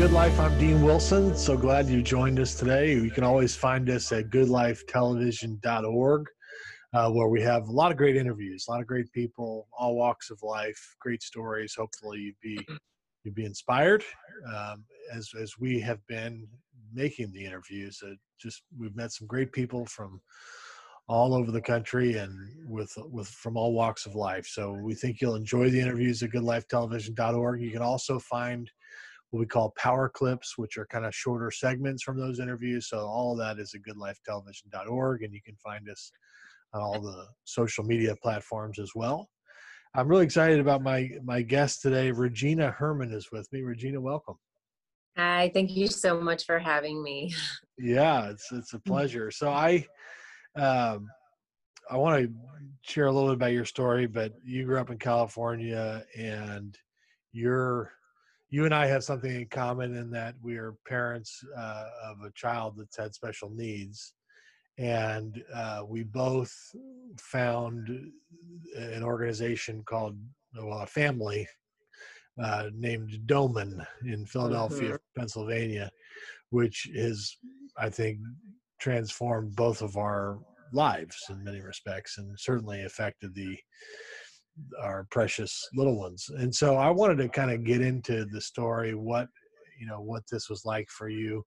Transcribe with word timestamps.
Good 0.00 0.12
Life. 0.12 0.40
I'm 0.40 0.56
Dean 0.58 0.82
Wilson. 0.82 1.36
So 1.36 1.58
glad 1.58 1.86
you 1.86 2.00
joined 2.00 2.40
us 2.40 2.54
today. 2.54 2.94
You 2.94 3.10
can 3.10 3.22
always 3.22 3.54
find 3.54 3.90
us 3.90 4.10
at 4.12 4.30
goodlifetelevision.org, 4.30 6.26
uh, 6.94 7.10
where 7.10 7.28
we 7.28 7.42
have 7.42 7.68
a 7.68 7.70
lot 7.70 7.90
of 7.90 7.98
great 7.98 8.16
interviews, 8.16 8.64
a 8.66 8.70
lot 8.70 8.80
of 8.80 8.86
great 8.86 9.12
people, 9.12 9.68
all 9.78 9.96
walks 9.96 10.30
of 10.30 10.42
life, 10.42 10.96
great 11.02 11.22
stories. 11.22 11.74
Hopefully, 11.76 12.18
you'd 12.18 12.40
be 12.42 12.66
you'd 13.24 13.34
be 13.34 13.44
inspired 13.44 14.02
um, 14.56 14.86
as 15.14 15.28
as 15.38 15.58
we 15.60 15.78
have 15.80 15.98
been 16.06 16.48
making 16.94 17.30
the 17.32 17.44
interviews. 17.44 18.02
Uh, 18.02 18.14
just 18.40 18.62
we've 18.78 18.96
met 18.96 19.12
some 19.12 19.26
great 19.26 19.52
people 19.52 19.84
from 19.84 20.18
all 21.08 21.34
over 21.34 21.50
the 21.50 21.60
country 21.60 22.16
and 22.16 22.32
with 22.66 22.90
with 23.12 23.28
from 23.28 23.58
all 23.58 23.74
walks 23.74 24.06
of 24.06 24.14
life. 24.14 24.46
So 24.46 24.72
we 24.72 24.94
think 24.94 25.20
you'll 25.20 25.34
enjoy 25.34 25.68
the 25.68 25.80
interviews 25.80 26.22
at 26.22 26.30
goodlifetelevision.org. 26.30 27.60
You 27.60 27.70
can 27.70 27.82
also 27.82 28.18
find 28.18 28.70
what 29.30 29.40
we 29.40 29.46
call 29.46 29.72
power 29.76 30.08
clips, 30.08 30.58
which 30.58 30.76
are 30.76 30.86
kind 30.86 31.06
of 31.06 31.14
shorter 31.14 31.50
segments 31.50 32.02
from 32.02 32.18
those 32.18 32.40
interviews. 32.40 32.88
So 32.88 32.98
all 32.98 33.36
that 33.36 33.58
is 33.58 33.74
at 33.74 33.82
goodlifetelevision.org, 33.82 35.22
and 35.22 35.32
you 35.32 35.40
can 35.42 35.56
find 35.56 35.88
us 35.88 36.10
on 36.74 36.82
all 36.82 37.00
the 37.00 37.26
social 37.44 37.84
media 37.84 38.14
platforms 38.22 38.78
as 38.78 38.92
well. 38.94 39.28
I'm 39.94 40.08
really 40.08 40.24
excited 40.24 40.60
about 40.60 40.82
my 40.82 41.10
my 41.24 41.42
guest 41.42 41.82
today. 41.82 42.12
Regina 42.12 42.70
Herman 42.70 43.12
is 43.12 43.28
with 43.32 43.52
me. 43.52 43.62
Regina, 43.62 44.00
welcome. 44.00 44.36
Hi, 45.16 45.50
thank 45.52 45.70
you 45.70 45.88
so 45.88 46.20
much 46.20 46.44
for 46.46 46.58
having 46.58 47.02
me. 47.02 47.34
Yeah, 47.82 48.28
it's 48.28 48.52
it's 48.52 48.74
a 48.74 48.78
pleasure. 48.78 49.30
So 49.30 49.48
I 49.48 49.86
um 50.54 51.08
I 51.90 51.96
want 51.96 52.22
to 52.22 52.32
share 52.82 53.06
a 53.06 53.12
little 53.12 53.30
bit 53.30 53.36
about 53.36 53.52
your 53.52 53.64
story, 53.64 54.06
but 54.06 54.34
you 54.44 54.66
grew 54.66 54.78
up 54.78 54.90
in 54.90 54.98
California 54.98 56.04
and 56.14 56.76
you're 57.32 57.92
you 58.50 58.64
and 58.64 58.74
I 58.74 58.86
have 58.86 59.04
something 59.04 59.30
in 59.30 59.46
common 59.46 59.96
in 59.96 60.10
that 60.10 60.34
we 60.42 60.56
are 60.56 60.74
parents 60.86 61.42
uh, 61.56 61.84
of 62.04 62.16
a 62.24 62.32
child 62.32 62.74
that's 62.76 62.96
had 62.96 63.14
special 63.14 63.50
needs. 63.50 64.14
And 64.76 65.42
uh, 65.54 65.82
we 65.86 66.02
both 66.02 66.52
found 67.18 67.88
an 68.76 69.02
organization 69.02 69.82
called, 69.84 70.18
well, 70.56 70.80
a 70.80 70.86
family 70.86 71.46
uh, 72.42 72.70
named 72.74 73.26
Doman 73.26 73.86
in 74.04 74.26
Philadelphia, 74.26 74.94
mm-hmm. 74.94 75.20
Pennsylvania, 75.20 75.90
which 76.50 76.88
is, 76.92 77.36
I 77.76 77.88
think, 77.88 78.18
transformed 78.80 79.54
both 79.54 79.82
of 79.82 79.96
our 79.96 80.38
lives 80.72 81.16
in 81.28 81.44
many 81.44 81.60
respects 81.60 82.18
and 82.18 82.38
certainly 82.38 82.84
affected 82.84 83.34
the 83.34 83.58
our 84.80 85.06
precious 85.10 85.68
little 85.74 85.98
ones. 85.98 86.28
And 86.38 86.54
so 86.54 86.76
I 86.76 86.90
wanted 86.90 87.18
to 87.18 87.28
kind 87.28 87.50
of 87.50 87.64
get 87.64 87.80
into 87.80 88.24
the 88.26 88.40
story, 88.40 88.94
what 88.94 89.28
you 89.78 89.86
know, 89.86 90.00
what 90.00 90.22
this 90.30 90.50
was 90.50 90.64
like 90.64 90.88
for 90.90 91.08
you 91.08 91.42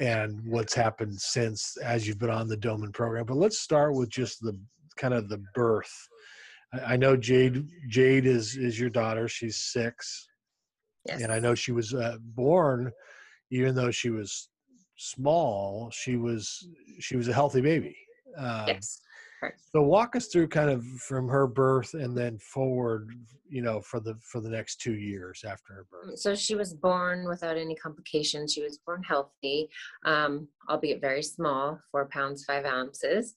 and 0.00 0.38
what's 0.44 0.74
happened 0.74 1.18
since 1.18 1.76
as 1.82 2.06
you've 2.06 2.18
been 2.18 2.30
on 2.30 2.48
the 2.48 2.56
Doman 2.56 2.92
program. 2.92 3.24
But 3.24 3.36
let's 3.36 3.60
start 3.60 3.94
with 3.94 4.10
just 4.10 4.40
the 4.40 4.58
kind 4.96 5.14
of 5.14 5.28
the 5.28 5.42
birth. 5.54 5.92
I, 6.74 6.94
I 6.94 6.96
know 6.96 7.16
Jade 7.16 7.66
Jade 7.88 8.26
is 8.26 8.56
is 8.56 8.78
your 8.78 8.90
daughter. 8.90 9.28
She's 9.28 9.56
six. 9.72 10.28
Yes. 11.06 11.22
And 11.22 11.32
I 11.32 11.38
know 11.38 11.54
she 11.54 11.72
was 11.72 11.92
uh, 11.92 12.16
born, 12.20 12.90
even 13.50 13.74
though 13.74 13.90
she 13.90 14.10
was 14.10 14.48
small, 14.96 15.90
she 15.90 16.16
was 16.16 16.68
she 17.00 17.16
was 17.16 17.28
a 17.28 17.32
healthy 17.32 17.60
baby. 17.60 17.96
Um, 18.38 18.64
yes. 18.68 19.00
So 19.72 19.82
walk 19.82 20.16
us 20.16 20.28
through 20.28 20.48
kind 20.48 20.70
of 20.70 20.84
from 20.84 21.28
her 21.28 21.46
birth 21.46 21.94
and 21.94 22.16
then 22.16 22.38
forward, 22.38 23.10
you 23.48 23.62
know, 23.62 23.80
for 23.80 24.00
the 24.00 24.14
for 24.22 24.40
the 24.40 24.48
next 24.48 24.80
two 24.80 24.94
years 24.94 25.44
after 25.46 25.74
her 25.74 25.86
birth. 25.90 26.18
So 26.18 26.34
she 26.34 26.54
was 26.54 26.74
born 26.74 27.26
without 27.28 27.56
any 27.56 27.74
complications. 27.74 28.52
She 28.52 28.62
was 28.62 28.78
born 28.78 29.02
healthy, 29.02 29.68
um, 30.04 30.48
albeit 30.68 31.00
very 31.00 31.22
small, 31.22 31.78
four 31.90 32.08
pounds 32.08 32.44
five 32.44 32.64
ounces. 32.64 33.34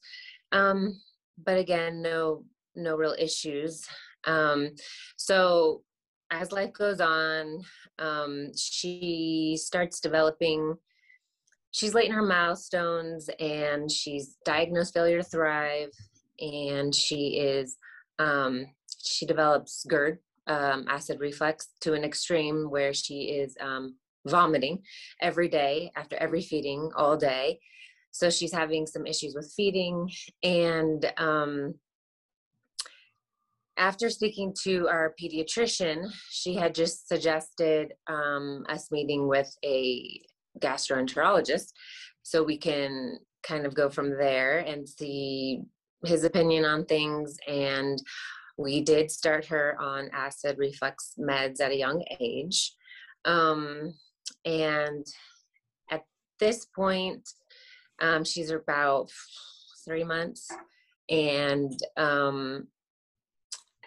Um, 0.51 0.99
but 1.43 1.57
again, 1.57 2.01
no 2.01 2.43
no 2.75 2.95
real 2.95 3.15
issues. 3.17 3.85
Um, 4.25 4.71
so 5.15 5.83
as 6.31 6.51
life 6.51 6.73
goes 6.73 6.99
on, 6.99 7.63
um, 7.99 8.51
she 8.55 9.57
starts 9.59 9.99
developing 9.99 10.75
she's 11.77 11.93
late 11.93 12.07
in 12.07 12.11
her 12.11 12.23
milestones 12.23 13.29
and 13.39 13.91
she's 13.91 14.37
diagnosed 14.43 14.95
failure 14.95 15.21
to 15.21 15.23
thrive 15.23 15.91
and 16.39 16.93
she 16.93 17.37
is 17.39 17.77
um, 18.19 18.65
she 19.03 19.27
develops 19.27 19.85
GERD, 19.87 20.17
um, 20.47 20.85
acid 20.89 21.19
reflux, 21.19 21.69
to 21.81 21.93
an 21.93 22.03
extreme 22.03 22.69
where 22.69 22.93
she 22.93 23.25
is 23.25 23.55
um, 23.61 23.95
vomiting 24.25 24.81
every 25.21 25.47
day 25.47 25.91
after 25.95 26.15
every 26.17 26.41
feeding 26.41 26.89
all 26.95 27.15
day. 27.15 27.59
So 28.11 28.31
she's 28.31 28.53
having 28.53 28.87
some 28.87 29.05
issues 29.05 29.35
with 29.35 29.53
feeding. 29.55 30.09
And 30.41 31.05
um, 31.17 31.75
after 33.77 34.09
speaking 34.09 34.55
to 34.63 34.87
our 34.87 35.13
pediatrician, 35.21 36.11
she 36.31 36.55
had 36.55 36.73
just 36.73 37.07
suggested 37.07 37.93
um, 38.07 38.65
us 38.67 38.91
meeting 38.91 39.27
with 39.27 39.55
a 39.63 40.21
gastroenterologist. 40.59 41.71
So 42.23 42.43
we 42.43 42.57
can 42.57 43.19
kind 43.43 43.65
of 43.65 43.73
go 43.73 43.89
from 43.89 44.09
there 44.09 44.59
and 44.59 44.87
see 44.87 45.61
his 46.05 46.23
opinion 46.23 46.65
on 46.65 46.85
things. 46.85 47.37
And 47.47 48.01
we 48.57 48.81
did 48.81 49.11
start 49.11 49.45
her 49.45 49.77
on 49.79 50.09
acid 50.13 50.57
reflux 50.57 51.13
meds 51.19 51.61
at 51.61 51.71
a 51.71 51.77
young 51.77 52.03
age. 52.19 52.73
Um, 53.25 53.93
and 54.45 55.05
at 55.89 56.05
this 56.39 56.65
point 56.65 57.27
um, 58.01 58.23
she's 58.23 58.51
about 58.51 59.09
three 59.85 60.03
months. 60.03 60.49
And 61.09 61.77
um, 61.95 62.67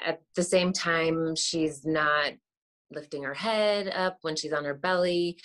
at 0.05 0.23
the 0.35 0.43
same 0.43 0.73
time 0.73 1.37
she's 1.37 1.85
not 1.85 2.33
lifting 2.91 3.23
her 3.23 3.35
head 3.35 3.89
up 3.89 4.19
when 4.23 4.37
she's 4.37 4.53
on 4.53 4.65
her 4.65 4.75
belly. 4.75 5.39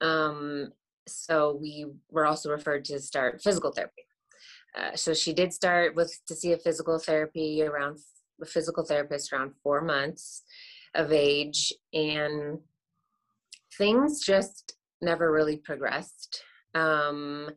Um, 0.00 0.72
so 1.06 1.58
we 1.60 1.86
were 2.10 2.26
also 2.26 2.50
referred 2.50 2.84
to 2.86 3.00
start 3.00 3.42
physical 3.42 3.72
therapy. 3.72 4.02
Uh, 4.76 4.94
so 4.94 5.12
she 5.12 5.32
did 5.32 5.52
start 5.52 5.94
with 5.94 6.18
to 6.26 6.34
see 6.34 6.52
a 6.52 6.58
physical 6.58 6.98
therapy 6.98 7.62
around 7.62 7.98
a 8.40 8.46
physical 8.46 8.84
therapist 8.84 9.32
around 9.32 9.52
four 9.62 9.80
months 9.80 10.42
of 10.94 11.12
age, 11.12 11.72
and 11.92 12.58
things 13.76 14.20
just 14.20 14.74
never 15.00 15.30
really 15.32 15.56
progressed. 15.56 16.42
Um, 16.74 17.50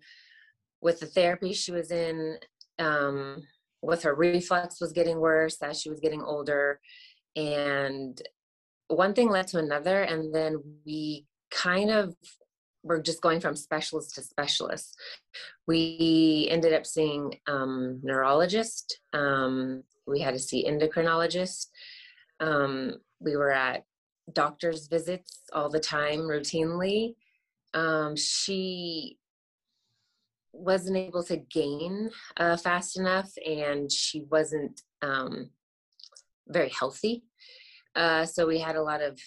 with 0.81 0.99
the 0.99 1.05
therapy 1.05 1.53
she 1.53 1.71
was 1.71 1.91
in, 1.91 2.37
um, 2.79 3.43
with 3.81 4.03
her 4.03 4.13
reflux 4.13 4.81
was 4.81 4.91
getting 4.91 5.19
worse 5.19 5.61
as 5.61 5.79
she 5.79 5.89
was 5.89 5.99
getting 5.99 6.21
older, 6.21 6.79
and 7.35 8.21
one 8.87 9.13
thing 9.13 9.29
led 9.29 9.47
to 9.47 9.59
another 9.59 10.01
and 10.03 10.33
then 10.33 10.61
we 10.85 11.25
kind 11.51 11.89
of 11.89 12.15
were 12.83 13.01
just 13.01 13.21
going 13.21 13.39
from 13.39 13.55
specialist 13.55 14.15
to 14.15 14.21
specialist. 14.21 14.95
We 15.67 16.47
ended 16.51 16.73
up 16.73 16.85
seeing 16.85 17.39
um, 17.47 17.99
neurologist 18.03 18.99
um, 19.13 19.83
we 20.07 20.19
had 20.19 20.35
to 20.35 20.39
see 20.39 20.67
endocrinologist 20.67 21.67
um, 22.39 22.95
we 23.19 23.35
were 23.35 23.51
at 23.51 23.83
doctor's 24.33 24.87
visits 24.87 25.41
all 25.53 25.69
the 25.69 25.79
time 25.79 26.21
routinely. 26.21 27.15
Um, 27.73 28.15
she 28.15 29.17
wasn't 30.51 30.97
able 30.97 31.23
to 31.23 31.37
gain 31.37 32.09
uh, 32.37 32.57
fast 32.57 32.97
enough 32.97 33.31
and 33.45 33.91
she 33.91 34.21
wasn't 34.31 34.81
um, 35.01 35.49
very 36.47 36.69
healthy 36.69 37.23
uh, 37.95 38.25
so 38.25 38.45
we 38.47 38.59
had 38.59 38.75
a 38.75 38.83
lot 38.83 39.01
of 39.01 39.19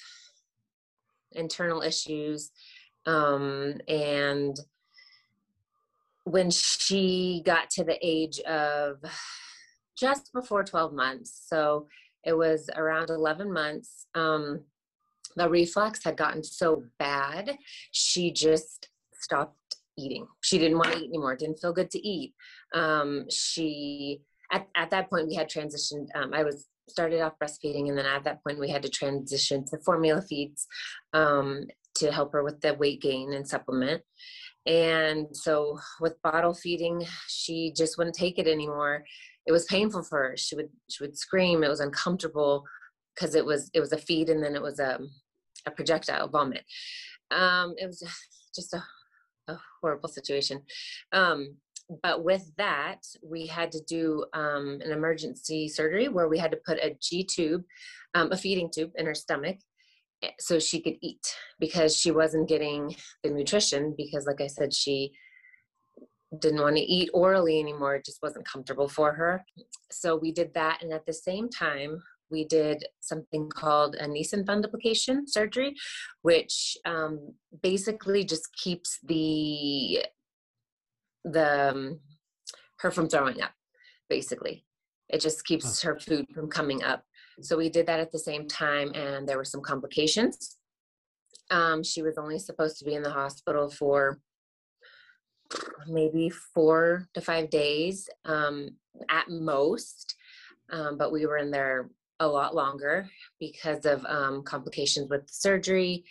internal 1.32 1.82
issues. 1.82 2.50
Um, 3.06 3.81
and 3.88 4.59
when 6.25 6.50
she 6.50 7.43
got 7.44 7.70
to 7.70 7.85
the 7.85 7.99
age 8.03 8.41
of 8.41 8.99
just 9.99 10.32
before 10.32 10.62
12 10.62 10.93
months, 10.93 11.44
so 11.47 11.87
it 12.25 12.37
was 12.37 12.69
around 12.76 13.11
11 13.11 13.53
months, 13.53 14.06
um, 14.15 14.61
the 15.37 15.49
reflux 15.49 16.05
had 16.05 16.17
gotten 16.17 16.43
so 16.43 16.82
bad, 16.99 17.56
she 17.93 18.31
just 18.31 18.88
stopped 19.14 19.76
eating. 19.97 20.26
She 20.41 20.59
didn't 20.59 20.79
want 20.79 20.93
to 20.93 20.99
eat 20.99 21.09
anymore, 21.09 21.37
didn't 21.37 21.61
feel 21.61 21.73
good 21.73 21.91
to 21.93 22.06
eat. 22.06 22.35
Um, 22.75 23.26
she, 23.31 24.21
at, 24.53 24.69
at 24.76 24.91
that 24.91 25.09
point, 25.11 25.29
we 25.29 25.35
had 25.35 25.49
transitioned. 25.49 26.09
Um, 26.14 26.32
I 26.35 26.44
was 26.44 26.67
started 26.90 27.20
off 27.20 27.38
breastfeeding, 27.43 27.88
and 27.88 27.99
then 27.99 28.06
at 28.06 28.25
that 28.25 28.43
point 28.44 28.58
we 28.58 28.70
had 28.70 28.82
to 28.82 28.88
transition 28.88 29.64
to 29.67 29.79
formula 29.79 30.23
feeds 30.23 30.67
um, 31.12 31.67
to 31.96 32.12
help 32.12 32.32
her 32.32 32.43
with 32.43 32.61
the 32.61 32.75
weight 32.75 33.00
gain 33.00 33.32
and 33.32 33.49
supplement. 33.49 34.02
And 34.67 35.26
so 35.32 35.79
with 36.00 36.20
bottle 36.23 36.55
feeding, 36.55 37.05
she 37.26 37.73
just 37.76 37.96
wouldn't 37.96 38.17
take 38.17 38.38
it 38.38 38.46
anymore. 38.46 39.05
It 39.46 39.52
was 39.52 39.64
painful 39.64 40.02
for 40.02 40.19
her. 40.19 40.37
She 40.37 40.55
would 40.56 40.69
she 40.90 41.02
would 41.02 41.17
scream. 41.17 41.64
It 41.64 41.69
was 41.69 41.81
uncomfortable 41.81 42.64
because 43.14 43.35
it 43.35 43.44
was 43.44 43.70
it 43.73 43.81
was 43.81 43.93
a 43.93 43.99
feed 43.99 44.29
and 44.29 44.43
then 44.43 44.55
it 44.55 44.62
was 44.62 44.79
a 44.79 44.99
a 45.67 45.70
projectile 45.70 46.29
vomit. 46.29 46.64
Um, 47.31 47.75
it 47.79 47.87
was 47.87 48.02
just 48.55 48.75
a, 48.75 48.82
a 49.49 49.58
horrible 49.81 50.08
situation. 50.08 50.62
Um, 51.12 51.56
but 52.02 52.25
with 52.25 52.50
that, 52.56 52.99
we 53.23 53.46
had 53.46 53.73
to 53.73 53.81
do 53.88 54.25
um, 54.35 54.81
an 54.85 54.93
emergency 54.93 55.69
surgery 55.69 56.08
where 56.08 56.29
we 56.29 56.38
had 56.38 56.50
to 56.50 56.58
put 56.67 56.79
a 56.79 56.96
G 57.00 57.25
tube, 57.25 57.62
um, 58.14 58.32
a 58.32 58.37
feeding 58.37 58.70
tube 58.70 58.93
in 58.96 59.06
her 59.06 59.14
stomach 59.14 59.56
eh, 60.23 60.31
so 60.38 60.58
she 60.58 60.81
could 60.81 60.96
eat 61.00 61.35
because 61.58 61.96
she 61.96 62.11
wasn't 62.11 62.49
getting 62.49 62.94
the 63.23 63.31
nutrition 63.31 63.94
because 63.96 64.26
like 64.26 64.40
i 64.40 64.46
said 64.46 64.73
she 64.73 65.12
didn't 66.40 66.61
want 66.61 66.76
to 66.76 66.82
eat 66.82 67.11
orally 67.14 67.58
anymore. 67.58 67.96
It 67.96 68.05
just 68.05 68.23
wasn't 68.23 68.46
comfortable 68.46 68.88
for 68.88 69.12
her. 69.12 69.44
So 69.90 70.17
we 70.17 70.32
did 70.32 70.52
that 70.55 70.82
and 70.82 70.93
at 70.93 71.06
the 71.06 71.12
same 71.12 71.49
time 71.49 72.02
we 72.31 72.44
did 72.44 72.85
something 73.00 73.49
called 73.49 73.94
a 73.94 74.06
Nissen 74.06 74.44
fundoplication 74.44 75.20
surgery, 75.26 75.75
which 76.20 76.76
um, 76.85 77.32
basically 77.62 78.23
just 78.23 78.52
keeps 78.52 78.99
the 79.05 80.05
the 81.32 81.70
um, 81.70 82.00
her 82.78 82.90
from 82.90 83.08
throwing 83.08 83.40
up. 83.42 83.52
Basically, 84.08 84.64
it 85.08 85.20
just 85.20 85.44
keeps 85.44 85.82
her 85.82 85.98
food 85.98 86.26
from 86.34 86.48
coming 86.48 86.82
up. 86.82 87.04
So 87.40 87.56
we 87.56 87.69
did 87.69 87.86
that 87.86 88.00
at 88.00 88.10
the 88.10 88.19
same 88.19 88.48
time, 88.48 88.92
and 88.94 89.28
there 89.28 89.36
were 89.36 89.44
some 89.44 89.60
complications. 89.60 90.56
Um, 91.50 91.82
she 91.82 92.02
was 92.02 92.19
only 92.19 92.38
supposed 92.38 92.78
to 92.78 92.84
be 92.84 92.94
in 92.94 93.02
the 93.02 93.10
hospital 93.10 93.70
for 93.70 94.20
maybe 95.86 96.30
four 96.30 97.08
to 97.14 97.20
five 97.20 97.50
days 97.50 98.08
um, 98.25 98.70
at 99.10 99.28
most. 99.28 100.16
Um, 100.70 100.98
but 100.98 101.12
we 101.12 101.25
were 101.26 101.38
in 101.38 101.50
there 101.50 101.88
a 102.20 102.26
lot 102.26 102.54
longer 102.54 103.08
because 103.38 103.86
of 103.86 104.04
um, 104.06 104.42
complications 104.42 105.08
with 105.08 105.30
surgery 105.30 106.04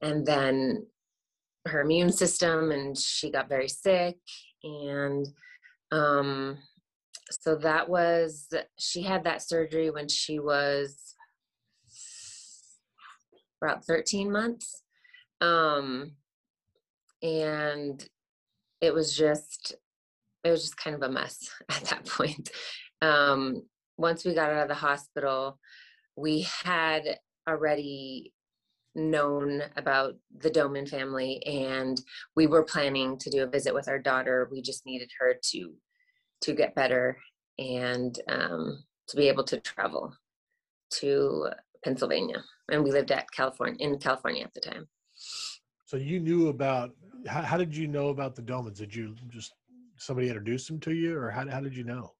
and 0.00 0.24
then 0.24 0.86
her 1.66 1.80
immune 1.80 2.12
system 2.12 2.70
and 2.70 2.96
she 2.96 3.30
got 3.30 3.48
very 3.48 3.68
sick 3.68 4.16
and 4.62 5.26
um, 5.90 6.58
so 7.30 7.56
that 7.56 7.88
was 7.88 8.48
she 8.78 9.02
had 9.02 9.24
that 9.24 9.42
surgery 9.42 9.90
when 9.90 10.08
she 10.08 10.38
was 10.38 11.14
about 13.62 13.84
13 13.84 14.30
months 14.30 14.82
um, 15.40 16.12
and 17.22 18.08
it 18.80 18.92
was 18.94 19.16
just 19.16 19.74
it 20.44 20.50
was 20.50 20.62
just 20.62 20.76
kind 20.76 20.94
of 20.94 21.02
a 21.02 21.08
mess 21.08 21.50
at 21.68 21.84
that 21.84 22.06
point. 22.06 22.50
Um, 23.02 23.62
once 23.96 24.24
we 24.24 24.34
got 24.34 24.50
out 24.50 24.62
of 24.62 24.68
the 24.68 24.74
hospital, 24.74 25.58
we 26.16 26.46
had 26.64 27.18
already 27.48 28.32
known 28.98 29.62
about 29.76 30.14
the 30.38 30.50
Doman 30.50 30.86
family 30.86 31.42
and 31.46 32.00
we 32.36 32.46
were 32.46 32.64
planning 32.64 33.16
to 33.18 33.30
do 33.30 33.42
a 33.42 33.46
visit 33.46 33.72
with 33.72 33.88
our 33.88 33.98
daughter. 33.98 34.48
We 34.50 34.60
just 34.60 34.84
needed 34.84 35.10
her 35.18 35.34
to 35.50 35.72
to 36.40 36.52
get 36.52 36.74
better 36.74 37.18
and 37.58 38.18
um, 38.28 38.84
to 39.08 39.16
be 39.16 39.28
able 39.28 39.44
to 39.44 39.58
travel 39.60 40.14
to 40.90 41.48
Pennsylvania. 41.82 42.42
And 42.70 42.84
we 42.84 42.92
lived 42.92 43.10
at 43.10 43.30
California 43.32 43.76
in 43.80 43.98
California 43.98 44.44
at 44.44 44.54
the 44.54 44.60
time. 44.60 44.88
So 45.86 45.96
you 45.96 46.20
knew 46.20 46.48
about 46.48 46.90
how, 47.26 47.42
how 47.42 47.56
did 47.56 47.76
you 47.76 47.88
know 47.88 48.08
about 48.08 48.36
the 48.36 48.42
Domans? 48.42 48.78
Did 48.78 48.94
you 48.94 49.16
just 49.30 49.52
somebody 49.96 50.28
introduce 50.28 50.66
them 50.66 50.78
to 50.80 50.92
you 50.92 51.18
or 51.18 51.30
how, 51.30 51.48
how 51.48 51.60
did 51.60 51.76
you 51.76 51.84
know? 51.84 52.12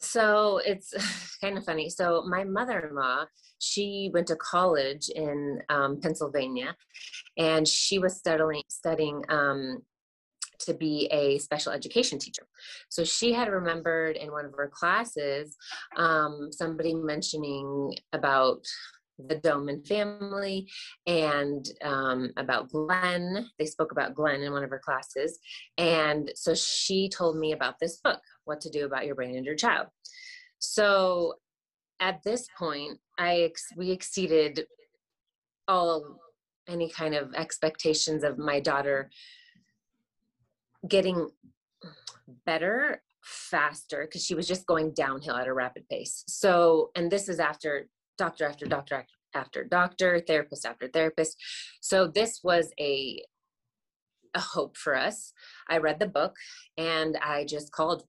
So 0.00 0.60
it's 0.64 0.94
kind 1.40 1.58
of 1.58 1.64
funny. 1.64 1.88
So 1.90 2.24
my 2.26 2.44
mother-in-law, 2.44 3.26
she 3.58 4.10
went 4.12 4.26
to 4.28 4.36
college 4.36 5.10
in 5.14 5.60
um, 5.68 6.00
Pennsylvania, 6.00 6.74
and 7.36 7.66
she 7.68 7.98
was 7.98 8.16
studying 8.16 8.62
studying 8.68 9.22
um, 9.28 9.82
to 10.60 10.74
be 10.74 11.08
a 11.10 11.38
special 11.38 11.72
education 11.72 12.18
teacher. 12.18 12.46
So 12.88 13.04
she 13.04 13.32
had 13.32 13.48
remembered 13.48 14.16
in 14.16 14.30
one 14.30 14.44
of 14.44 14.52
her 14.56 14.70
classes 14.72 15.56
um, 15.96 16.50
somebody 16.52 16.94
mentioning 16.94 17.94
about 18.12 18.64
the 19.28 19.36
Doman 19.36 19.82
family 19.82 20.68
and 21.06 21.66
um, 21.82 22.30
about 22.36 22.70
Glenn. 22.70 23.48
They 23.58 23.66
spoke 23.66 23.92
about 23.92 24.14
Glenn 24.14 24.42
in 24.42 24.52
one 24.52 24.64
of 24.64 24.70
her 24.70 24.80
classes. 24.84 25.38
And 25.78 26.30
so 26.34 26.54
she 26.54 27.08
told 27.08 27.38
me 27.38 27.52
about 27.52 27.78
this 27.80 27.98
book, 27.98 28.20
What 28.44 28.60
to 28.62 28.70
Do 28.70 28.84
About 28.86 29.06
Your 29.06 29.14
Brain 29.14 29.34
Injured 29.34 29.58
Child. 29.58 29.88
So 30.58 31.34
at 32.00 32.22
this 32.24 32.46
point, 32.58 32.98
I 33.18 33.42
ex- 33.42 33.72
we 33.76 33.90
exceeded 33.90 34.66
all 35.68 36.18
any 36.68 36.88
kind 36.88 37.14
of 37.14 37.34
expectations 37.34 38.24
of 38.24 38.38
my 38.38 38.60
daughter 38.60 39.10
getting 40.88 41.28
better 42.46 43.02
faster 43.22 44.06
because 44.06 44.24
she 44.24 44.34
was 44.34 44.48
just 44.48 44.66
going 44.66 44.92
downhill 44.92 45.36
at 45.36 45.46
a 45.46 45.52
rapid 45.52 45.88
pace. 45.88 46.24
So, 46.26 46.90
and 46.94 47.10
this 47.10 47.28
is 47.28 47.38
after 47.38 47.88
doctor 48.20 48.46
after 48.46 48.66
doctor 48.66 49.06
after 49.34 49.64
doctor, 49.64 50.20
therapist 50.20 50.66
after 50.66 50.88
therapist. 50.88 51.36
So 51.80 52.06
this 52.06 52.40
was 52.44 52.70
a 52.78 53.22
a 54.34 54.40
hope 54.40 54.76
for 54.76 54.96
us. 54.96 55.32
I 55.68 55.78
read 55.78 55.98
the 55.98 56.06
book 56.06 56.36
and 56.78 57.16
I 57.16 57.44
just 57.44 57.72
called 57.72 58.04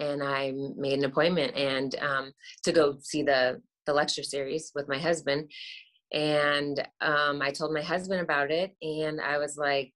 and 0.00 0.22
I 0.22 0.52
made 0.76 0.98
an 0.98 1.06
appointment 1.06 1.56
and 1.56 1.94
um, 2.00 2.32
to 2.64 2.72
go 2.72 2.98
see 3.00 3.22
the 3.22 3.62
the 3.86 3.94
lecture 3.94 4.22
series 4.22 4.70
with 4.74 4.88
my 4.88 4.98
husband. 4.98 5.50
And 6.12 6.86
um, 7.00 7.40
I 7.40 7.52
told 7.52 7.72
my 7.72 7.80
husband 7.80 8.20
about 8.20 8.50
it, 8.50 8.76
and 8.82 9.18
I 9.18 9.38
was 9.38 9.56
like, 9.56 9.92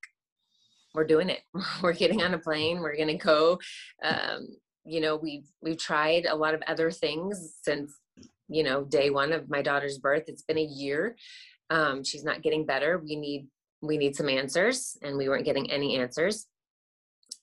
"We're 0.94 1.04
doing 1.04 1.28
it. 1.28 1.40
we're 1.82 1.92
getting 1.92 2.22
on 2.22 2.32
a 2.32 2.38
plane. 2.38 2.80
We're 2.80 2.96
gonna 2.96 3.19
go." 3.19 3.58
Um, 4.02 4.48
you 4.84 5.00
know, 5.00 5.16
we've 5.16 5.46
we've 5.60 5.78
tried 5.78 6.24
a 6.24 6.34
lot 6.34 6.54
of 6.54 6.62
other 6.66 6.90
things 6.90 7.54
since 7.62 7.92
you 8.48 8.62
know 8.62 8.84
day 8.84 9.10
one 9.10 9.32
of 9.32 9.48
my 9.50 9.62
daughter's 9.62 9.98
birth 9.98 10.25
it's 10.28 10.43
been 10.43 10.58
a 10.58 10.62
year 10.62 11.16
um, 11.70 12.04
she's 12.04 12.25
not 12.25 12.43
getting 12.43 12.64
better. 12.64 12.98
We 12.98 13.16
need 13.16 13.48
we 13.82 13.98
need 13.98 14.16
some 14.16 14.28
answers 14.28 14.96
and 15.02 15.16
we 15.16 15.28
weren't 15.28 15.44
getting 15.44 15.70
any 15.70 15.98
answers. 15.98 16.46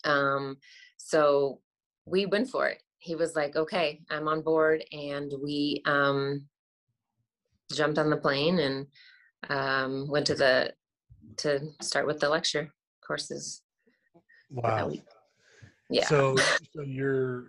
Um, 0.03 0.57
so 0.97 1.59
we 2.05 2.25
went 2.25 2.50
for 2.50 2.67
it. 2.67 2.81
He 3.00 3.15
was 3.15 3.35
like 3.35 3.57
okay 3.57 4.00
i'm 4.09 4.29
on 4.29 4.41
board 4.41 4.81
and 4.94 5.29
we 5.43 5.81
um, 5.86 6.45
jumped 7.74 7.98
on 7.98 8.10
the 8.10 8.15
plane 8.15 8.60
and 8.60 8.88
um, 9.50 10.07
went 10.07 10.25
to 10.27 10.36
the 10.36 10.74
to 11.36 11.60
start 11.81 12.07
with 12.07 12.19
the 12.19 12.29
lecture 12.29 12.74
courses. 13.05 13.62
Wow. 14.50 14.93
Yeah. 15.89 16.05
So 16.05 16.38
so 16.38 16.81
you're 16.81 17.48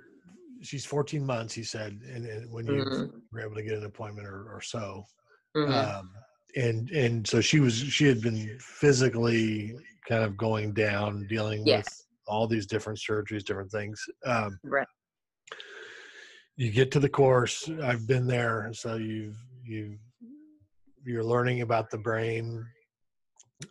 she's 0.65 0.85
14 0.85 1.25
months, 1.25 1.55
he 1.55 1.63
said, 1.63 2.01
and, 2.13 2.27
and 2.27 2.53
when 2.53 2.67
you 2.67 2.73
mm-hmm. 2.73 3.17
were 3.33 3.41
able 3.41 3.55
to 3.55 3.63
get 3.63 3.77
an 3.77 3.85
appointment 3.85 4.27
or, 4.27 4.49
or 4.53 4.61
so. 4.61 5.05
Mm-hmm. 5.57 5.73
Um, 5.73 6.11
and 6.57 6.91
and 6.91 7.27
so 7.27 7.41
she 7.41 7.61
was 7.61 7.77
she 7.77 8.07
had 8.07 8.21
been 8.21 8.57
physically 8.61 9.75
kind 10.09 10.23
of 10.23 10.37
going 10.37 10.73
down, 10.73 11.27
dealing 11.29 11.67
yes. 11.67 11.85
with 11.85 12.07
all 12.27 12.47
these 12.47 12.67
different 12.67 12.99
surgeries, 12.99 13.45
different 13.45 13.71
things. 13.71 14.05
Um, 14.25 14.59
right. 14.65 14.87
You 16.57 16.71
get 16.71 16.93
to 16.93 17.01
the 17.01 17.09
course. 17.09 17.69
I've 17.83 18.07
been 18.07 18.27
there, 18.27 18.71
so 18.73 18.97
you've 18.97 19.37
you 19.65 19.99
you're 21.05 21.25
learning 21.25 21.63
about 21.63 21.91
the 21.91 21.99
brain, 21.99 22.65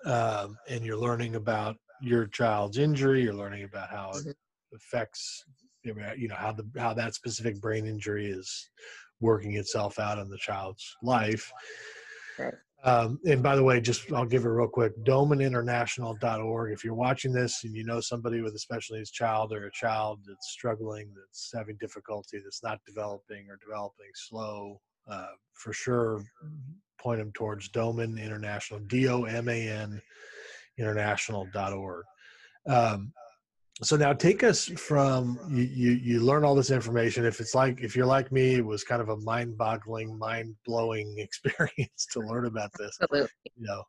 um, 0.05 0.57
and 0.69 0.85
you're 0.85 0.97
learning 0.97 1.35
about 1.35 1.77
your 2.01 2.27
child's 2.27 2.77
injury. 2.77 3.23
You're 3.23 3.33
learning 3.33 3.63
about 3.63 3.89
how 3.89 4.09
it 4.11 4.17
mm-hmm. 4.17 4.75
affects 4.75 5.45
you 5.83 6.27
know 6.27 6.35
how 6.35 6.51
the 6.51 6.65
how 6.77 6.93
that 6.93 7.15
specific 7.15 7.59
brain 7.61 7.85
injury 7.85 8.27
is 8.27 8.69
working 9.19 9.55
itself 9.55 9.99
out 9.99 10.19
in 10.19 10.29
the 10.29 10.37
child's 10.37 10.95
life. 11.01 11.51
Right. 12.37 12.53
Um, 12.85 13.17
and 13.25 13.41
by 13.41 13.55
the 13.55 13.63
way, 13.63 13.79
just 13.79 14.11
I'll 14.11 14.25
give 14.25 14.43
it 14.43 14.49
real 14.49 14.67
quick. 14.67 14.91
DomanInternational.org. 15.05 16.73
If 16.73 16.83
you're 16.83 16.93
watching 16.93 17.31
this 17.31 17.63
and 17.63 17.73
you 17.73 17.85
know 17.85 18.01
somebody 18.01 18.41
with 18.41 18.53
a 18.55 18.59
special 18.59 18.97
needs 18.97 19.09
child 19.09 19.53
or 19.53 19.67
a 19.67 19.71
child 19.71 20.19
that's 20.27 20.49
struggling, 20.49 21.09
that's 21.15 21.49
having 21.55 21.77
difficulty, 21.79 22.39
that's 22.43 22.61
not 22.61 22.79
developing 22.85 23.47
or 23.49 23.57
developing 23.65 24.11
slow, 24.15 24.81
uh, 25.09 25.27
for 25.53 25.71
sure, 25.71 26.21
point 26.99 27.19
them 27.19 27.31
towards 27.33 27.69
Doman 27.69 28.17
International. 28.17 28.81
D 28.81 29.07
O 29.07 29.23
M 29.23 29.47
A 29.47 29.69
N 29.69 30.01
International.org. 30.77 32.03
Um, 32.67 33.13
so 33.81 33.95
now 33.97 34.13
take 34.13 34.43
us 34.43 34.67
from 34.67 35.39
you, 35.49 35.63
you, 35.63 35.91
you 35.91 36.19
learn 36.19 36.43
all 36.43 36.55
this 36.55 36.69
information. 36.69 37.25
If 37.25 37.39
it's 37.39 37.55
like 37.55 37.81
if 37.81 37.95
you're 37.95 38.05
like 38.05 38.31
me 38.31 38.55
it 38.55 38.65
was 38.65 38.83
kind 38.83 39.01
of 39.01 39.09
a 39.09 39.17
mind-boggling 39.17 40.17
mind-blowing 40.17 41.15
experience 41.17 42.07
to 42.11 42.19
learn 42.19 42.45
about 42.45 42.71
this. 42.77 42.97
Absolutely. 43.01 43.29
you 43.55 43.65
know 43.67 43.83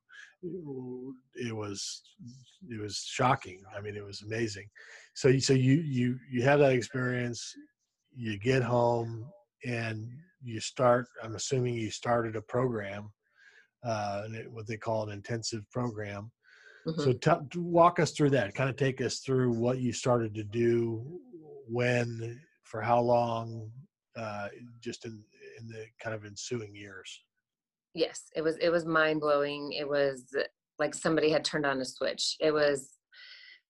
it 1.35 1.55
was 1.55 2.03
it 2.69 2.81
was 2.81 3.05
shocking. 3.07 3.63
I 3.77 3.81
mean 3.81 3.97
it 3.97 4.05
was 4.05 4.23
amazing. 4.23 4.69
So 5.15 5.29
you 5.29 5.41
so 5.41 5.53
you 5.53 5.75
you 5.75 6.19
you 6.31 6.43
have 6.43 6.61
that 6.61 6.73
experience 6.73 7.55
you 8.17 8.39
get 8.39 8.63
home 8.63 9.27
and 9.65 10.09
you 10.43 10.61
start 10.61 11.07
i'm 11.23 11.35
assuming 11.35 11.75
you 11.75 11.91
started 11.91 12.37
a 12.37 12.43
program 12.43 13.11
uh 13.85 14.23
what 14.51 14.67
they 14.67 14.77
call 14.77 15.05
an 15.05 15.11
intensive 15.11 15.63
program 15.71 16.31
Mm-hmm. 16.87 17.03
So 17.03 17.13
t- 17.13 17.59
walk 17.59 17.99
us 17.99 18.13
through 18.13 18.31
that. 18.31 18.55
Kind 18.55 18.71
of 18.71 18.77
take 18.77 19.01
us 19.01 19.21
through 19.21 19.53
what 19.53 19.79
you 19.79 19.93
started 19.93 20.35
to 20.35 20.45
do, 20.45 21.21
when, 21.67 22.41
for 22.63 22.81
how 22.81 23.01
long, 23.01 23.71
uh, 24.17 24.49
just 24.81 25.05
in 25.05 25.23
in 25.59 25.69
the 25.69 25.87
kind 26.01 26.15
of 26.15 26.25
ensuing 26.25 26.75
years. 26.75 27.23
Yes, 27.95 28.25
it 28.35 28.43
was 28.43 28.57
it 28.59 28.71
was 28.71 28.85
mind 28.85 29.21
blowing. 29.21 29.73
It 29.73 29.89
was 29.89 30.25
like 30.79 30.95
somebody 30.95 31.31
had 31.31 31.45
turned 31.45 31.67
on 31.67 31.81
a 31.81 31.85
switch. 31.85 32.37
It 32.41 32.53
was 32.53 32.91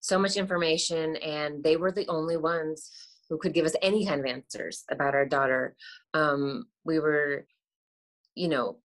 so 0.00 0.18
much 0.18 0.36
information, 0.36 1.16
and 1.16 1.62
they 1.62 1.76
were 1.76 1.92
the 1.92 2.08
only 2.08 2.36
ones 2.36 2.90
who 3.28 3.38
could 3.38 3.54
give 3.54 3.64
us 3.64 3.76
any 3.82 4.06
kind 4.06 4.20
of 4.20 4.26
answers 4.26 4.84
about 4.90 5.14
our 5.14 5.26
daughter. 5.26 5.74
Um, 6.12 6.66
we 6.84 6.98
were, 6.98 7.46
you 8.34 8.48
know, 8.48 8.78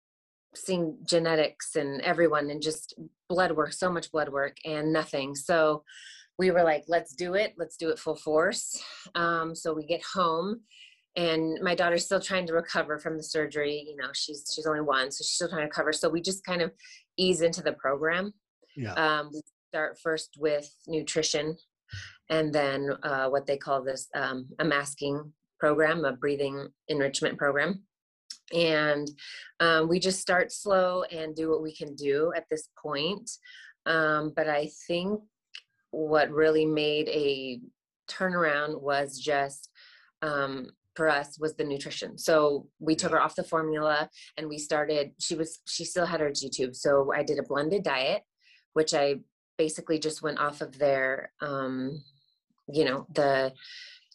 seeing 0.56 0.98
genetics 1.04 1.76
and 1.76 2.02
everyone 2.02 2.50
and 2.50 2.62
just 2.62 2.96
blood 3.28 3.52
work, 3.52 3.74
so 3.74 3.92
much 3.92 4.12
blood 4.12 4.30
work 4.30 4.58
and 4.66 4.92
nothing. 4.92 5.36
So 5.36 5.84
we 6.38 6.52
were 6.52 6.64
like, 6.64 6.86
let's 6.88 7.14
do 7.14 7.36
it. 7.36 7.54
Let's 7.58 7.78
do 7.78 7.90
it 7.90 8.00
full 8.00 8.16
force. 8.16 8.82
Um, 9.16 9.56
so 9.56 9.74
we 9.74 9.86
get 9.86 10.02
home 10.14 10.62
and 11.16 11.60
my 11.62 11.76
daughter's 11.76 12.06
still 12.06 12.22
trying 12.22 12.48
to 12.48 12.54
recover 12.54 12.98
from 12.98 13.18
the 13.18 13.24
surgery. 13.24 13.86
You 13.88 13.98
know, 13.98 14.10
she's, 14.14 14.52
she's 14.54 14.66
only 14.66 14.82
one, 14.82 15.12
so 15.12 15.24
she's 15.24 15.32
still 15.32 15.50
trying 15.50 15.62
to 15.62 15.68
recover. 15.68 15.94
So 15.94 16.10
we 16.10 16.22
just 16.22 16.46
kind 16.46 16.62
of 16.62 16.72
ease 17.18 17.42
into 17.42 17.62
the 17.62 17.74
program. 17.74 18.34
Yeah. 18.76 18.94
Um, 18.94 19.30
we 19.34 19.42
start 19.70 19.98
first 20.02 20.36
with 20.38 20.70
nutrition 20.88 21.58
and 22.30 22.54
then 22.54 22.92
uh, 23.04 23.28
what 23.28 23.46
they 23.46 23.58
call 23.58 23.84
this 23.84 24.08
um, 24.16 24.48
a 24.60 24.66
masking 24.66 25.34
program, 25.60 26.06
a 26.06 26.14
breathing 26.14 26.70
enrichment 26.88 27.38
program 27.38 27.84
and 28.54 29.10
um, 29.60 29.88
we 29.88 30.00
just 30.00 30.20
start 30.20 30.52
slow 30.52 31.04
and 31.04 31.36
do 31.36 31.50
what 31.50 31.62
we 31.62 31.74
can 31.76 31.96
do 31.96 32.32
at 32.36 32.46
this 32.50 32.70
point. 32.82 33.30
Um, 33.86 34.34
but 34.36 34.48
i 34.48 34.70
think 34.88 35.22
what 35.92 36.30
really 36.30 36.66
made 36.66 37.08
a 37.10 37.60
turnaround 38.10 38.82
was 38.82 39.18
just 39.18 39.70
um, 40.22 40.70
for 40.96 41.08
us 41.08 41.40
was 41.40 41.56
the 41.56 41.64
nutrition. 41.64 42.18
So 42.18 42.68
we 42.80 42.96
took 42.96 43.12
her 43.12 43.22
off 43.22 43.36
the 43.36 43.44
formula 43.44 44.10
and 44.38 44.50
we 44.50 44.58
started 44.58 45.12
she 45.20 45.36
was 45.36 45.60
she 45.66 45.86
still 45.86 46.06
had 46.06 46.20
her 46.20 46.32
g 46.32 46.50
tube 46.50 46.76
so 46.76 47.12
i 47.16 47.24
did 47.24 47.40
a 47.40 47.44
blended 47.44 47.84
diet 47.84 48.24
which 48.74 48.94
i 48.94 49.16
basically 49.58 49.98
just 49.98 50.22
went 50.22 50.40
off 50.40 50.62
of 50.62 50.78
their 50.78 51.32
um, 51.42 52.04
you 52.72 52.86
know 52.86 53.06
the 53.14 53.54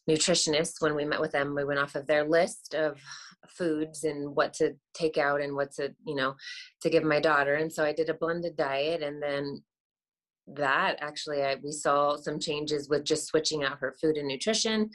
nutritionists 0.09 0.81
when 0.81 0.95
we 0.95 1.05
met 1.05 1.21
with 1.21 1.33
them 1.33 1.55
we 1.55 1.65
went 1.65 1.81
off 1.81 1.95
of 1.95 2.07
their 2.07 2.25
list 2.25 2.75
of 2.75 3.01
foods 3.49 4.05
and 4.05 4.35
what 4.35 4.53
to 4.53 4.75
take 4.93 5.19
out 5.19 5.41
and 5.41 5.55
what 5.55 5.73
to 5.73 5.95
you 6.07 6.15
know 6.15 6.35
to 6.83 6.91
give 6.91 7.05
my 7.05 7.21
daughter. 7.21 7.55
And 7.55 7.73
so 7.73 7.85
i 7.85 7.93
did 7.93 8.09
a 8.09 8.15
blended 8.15 8.57
diet 8.57 9.03
and 9.03 9.23
then 9.23 9.63
that 10.47 10.97
actually 11.01 11.43
I, 11.43 11.57
we 11.63 11.73
saw 11.73 12.17
some 12.17 12.39
changes 12.39 12.89
with 12.89 13.05
just 13.05 13.27
switching 13.27 13.65
out 13.65 13.79
her 13.79 13.95
food 14.01 14.17
and 14.17 14.29
nutrition. 14.29 14.91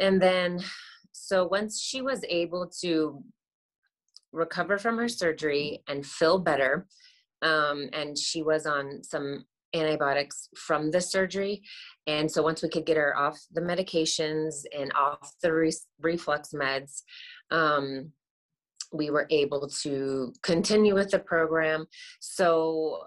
And 0.00 0.20
then 0.20 0.60
so 1.12 1.46
once 1.46 1.80
she 1.80 2.02
was 2.02 2.24
able 2.28 2.68
to 2.80 3.22
recover 4.32 4.78
from 4.78 4.98
her 4.98 5.08
surgery 5.08 5.82
and 5.86 6.04
feel 6.04 6.38
better 6.38 6.86
um, 7.42 7.90
and 7.92 8.18
she 8.18 8.42
was 8.42 8.66
on 8.66 9.02
some 9.04 9.44
antibiotics 9.74 10.48
from 10.56 10.90
the 10.90 11.00
surgery. 11.00 11.62
And 12.06 12.30
so 12.30 12.42
once 12.42 12.62
we 12.62 12.68
could 12.68 12.86
get 12.86 12.96
her 12.96 13.16
off 13.16 13.38
the 13.52 13.60
medications 13.60 14.64
and 14.76 14.92
off 14.94 15.34
the 15.42 15.52
re- 15.52 15.72
reflux 16.00 16.50
meds 16.52 17.02
um, 17.50 18.12
we 18.92 19.10
were 19.10 19.26
able 19.30 19.68
to 19.82 20.32
continue 20.42 20.94
with 20.94 21.10
the 21.10 21.18
program. 21.18 21.86
So 22.20 23.04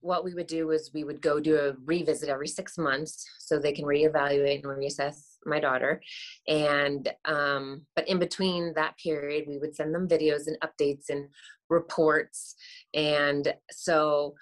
what 0.00 0.24
we 0.24 0.34
would 0.34 0.48
do 0.48 0.70
is 0.72 0.90
we 0.92 1.04
would 1.04 1.22
go 1.22 1.38
do 1.38 1.56
a 1.56 1.74
revisit 1.84 2.28
every 2.28 2.48
six 2.48 2.76
months 2.76 3.24
so 3.38 3.58
they 3.58 3.72
can 3.72 3.84
reevaluate 3.84 4.56
and 4.56 4.64
reassess 4.64 5.36
my 5.46 5.60
daughter. 5.60 6.02
And 6.48 7.08
um, 7.24 7.82
but 7.94 8.08
in 8.08 8.18
between 8.18 8.74
that 8.74 8.96
period 8.98 9.44
we 9.46 9.58
would 9.58 9.76
send 9.76 9.94
them 9.94 10.08
videos 10.08 10.48
and 10.48 10.58
updates 10.60 11.08
and 11.08 11.28
reports. 11.68 12.56
And 12.94 13.54
so 13.70 14.34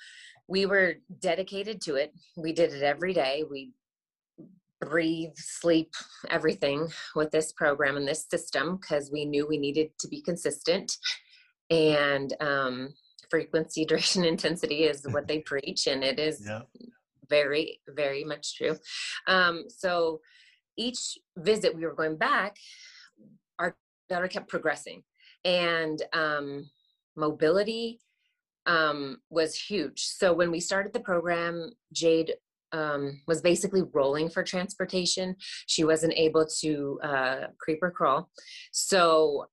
we 0.51 0.67
were 0.67 0.97
dedicated 1.21 1.81
to 1.81 1.95
it 1.95 2.13
we 2.37 2.53
did 2.53 2.75
it 2.75 2.83
every 2.83 3.15
day 3.15 3.45
we 3.51 3.73
breathe, 4.81 5.37
sleep, 5.37 5.95
everything 6.29 6.89
with 7.15 7.31
this 7.31 7.53
program 7.53 7.97
and 7.97 8.09
this 8.09 8.27
system 8.31 8.77
because 8.77 9.11
we 9.13 9.25
knew 9.25 9.47
we 9.47 9.59
needed 9.59 9.91
to 10.01 10.09
be 10.09 10.23
consistent. 10.23 10.97
And 11.69 12.35
um, 12.41 12.95
frequency, 13.31 13.85
duration, 13.89 14.25
intensity 14.25 14.85
is 14.85 15.07
what 15.11 15.29
they 15.29 15.41
preach, 15.41 15.87
and 15.87 16.03
it 16.03 16.19
is 16.19 16.43
yeah. 16.47 16.63
very, 17.29 17.81
very 17.89 18.25
much 18.25 18.57
true. 18.57 18.77
Um, 19.27 19.65
so 19.69 20.21
each 20.77 21.19
visit 21.37 21.77
we 21.77 21.85
were 21.85 21.95
going 21.95 22.17
back, 22.17 22.57
our 23.59 23.77
daughter 24.09 24.29
kept 24.29 24.49
progressing, 24.49 25.03
and 25.45 26.03
um, 26.13 26.69
mobility 27.17 28.01
um, 28.67 29.19
was 29.31 29.55
huge. 29.55 30.03
So 30.03 30.33
when 30.33 30.51
we 30.51 30.61
started 30.61 30.93
the 30.93 31.01
program, 31.01 31.71
Jade 31.93 32.35
um, 32.73 33.21
was 33.27 33.41
basically 33.41 33.83
rolling 33.93 34.29
for 34.29 34.43
transportation. 34.43 35.37
She 35.67 35.85
wasn't 35.85 36.15
able 36.15 36.47
to 36.61 37.01
uh, 37.03 37.47
creep 37.59 37.79
or 37.83 37.91
crawl. 37.91 38.31
So 38.73 39.47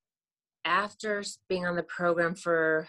after 0.66 1.24
being 1.50 1.66
on 1.66 1.76
the 1.76 1.84
program 1.84 2.36
for 2.36 2.88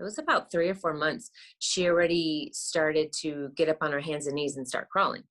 it 0.00 0.04
was 0.04 0.18
about 0.18 0.50
three 0.50 0.68
or 0.68 0.74
four 0.74 0.94
months, 0.94 1.30
she 1.60 1.86
already 1.88 2.50
started 2.52 3.12
to 3.20 3.50
get 3.54 3.68
up 3.68 3.78
on 3.82 3.92
her 3.92 4.00
hands 4.00 4.26
and 4.26 4.34
knees 4.34 4.56
and 4.56 4.66
start 4.66 4.88
crawling. 4.88 5.22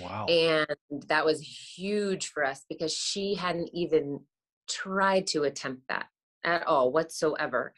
Wow. 0.00 0.26
And 0.26 0.66
that 1.08 1.24
was 1.24 1.40
huge 1.76 2.28
for 2.28 2.44
us 2.44 2.64
because 2.68 2.94
she 2.94 3.34
hadn't 3.34 3.70
even 3.72 4.20
tried 4.68 5.26
to 5.28 5.42
attempt 5.42 5.82
that 5.88 6.06
at 6.44 6.64
all 6.66 6.92
whatsoever 6.92 7.74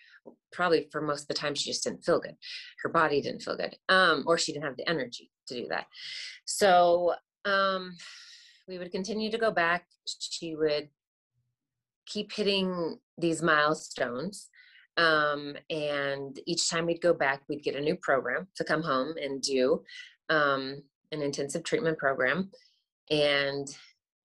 probably 0.57 0.89
for 0.91 1.03
most 1.03 1.23
of 1.23 1.29
the 1.29 1.35
time 1.35 1.55
she 1.55 1.71
just 1.71 1.85
didn't 1.85 2.05
feel 2.05 2.19
good. 2.19 2.35
Her 2.83 2.89
body 2.89 3.21
didn't 3.21 3.43
feel 3.43 3.57
good 3.57 3.77
um, 3.89 4.25
or 4.27 4.39
she 4.39 4.53
didn't 4.53 4.65
have 4.65 4.77
the 4.77 4.89
energy 4.89 5.31
to 5.49 5.55
do 5.55 5.69
that. 5.69 5.87
So 6.47 7.15
um, 7.45 7.95
we 8.67 8.79
would 8.79 8.91
continue 8.91 9.31
to 9.31 9.39
go 9.39 9.51
back. 9.51 9.87
She 10.07 10.57
would 10.57 10.89
keep 12.07 12.33
hitting 12.33 12.99
these 13.19 13.43
milestones 13.43 14.49
um, 14.97 15.57
and 15.69 16.41
each 16.47 16.71
time 16.71 16.87
we'd 16.87 17.03
go 17.03 17.13
back 17.13 17.43
we'd 17.49 17.63
get 17.63 17.77
a 17.77 17.81
new 17.81 17.97
program 17.97 18.49
to 18.57 18.65
come 18.65 18.83
home 18.83 19.15
and 19.23 19.43
do 19.43 19.83
um, 20.31 20.83
an 21.13 21.21
intensive 21.23 21.65
treatment 21.65 21.99
program. 21.99 22.51
And 23.11 23.69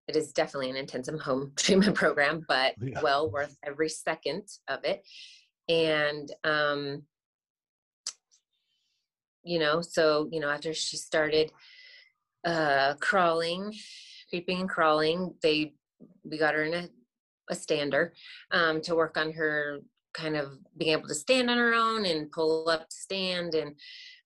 it 0.07 0.15
is 0.15 0.33
definitely 0.33 0.69
an 0.69 0.75
intensive 0.75 1.19
home 1.19 1.51
treatment 1.57 1.95
program 1.95 2.43
but 2.47 2.73
yeah. 2.81 3.01
well 3.01 3.31
worth 3.31 3.55
every 3.63 3.89
second 3.89 4.43
of 4.67 4.83
it 4.83 5.03
and 5.69 6.31
um 6.43 7.03
you 9.43 9.59
know 9.59 9.81
so 9.81 10.27
you 10.31 10.39
know 10.39 10.49
after 10.49 10.73
she 10.73 10.97
started 10.97 11.51
uh 12.45 12.93
crawling 12.99 13.73
creeping 14.29 14.61
and 14.61 14.69
crawling 14.69 15.33
they 15.41 15.73
we 16.23 16.37
got 16.37 16.53
her 16.53 16.63
in 16.63 16.73
a, 16.73 16.89
a 17.49 17.55
stander 17.55 18.13
um 18.51 18.81
to 18.81 18.95
work 18.95 19.17
on 19.17 19.31
her 19.31 19.79
kind 20.13 20.35
of 20.35 20.57
being 20.77 20.91
able 20.91 21.07
to 21.07 21.15
stand 21.15 21.49
on 21.49 21.57
her 21.57 21.73
own 21.73 22.05
and 22.05 22.31
pull 22.31 22.69
up 22.69 22.85
stand 22.89 23.55
and 23.55 23.75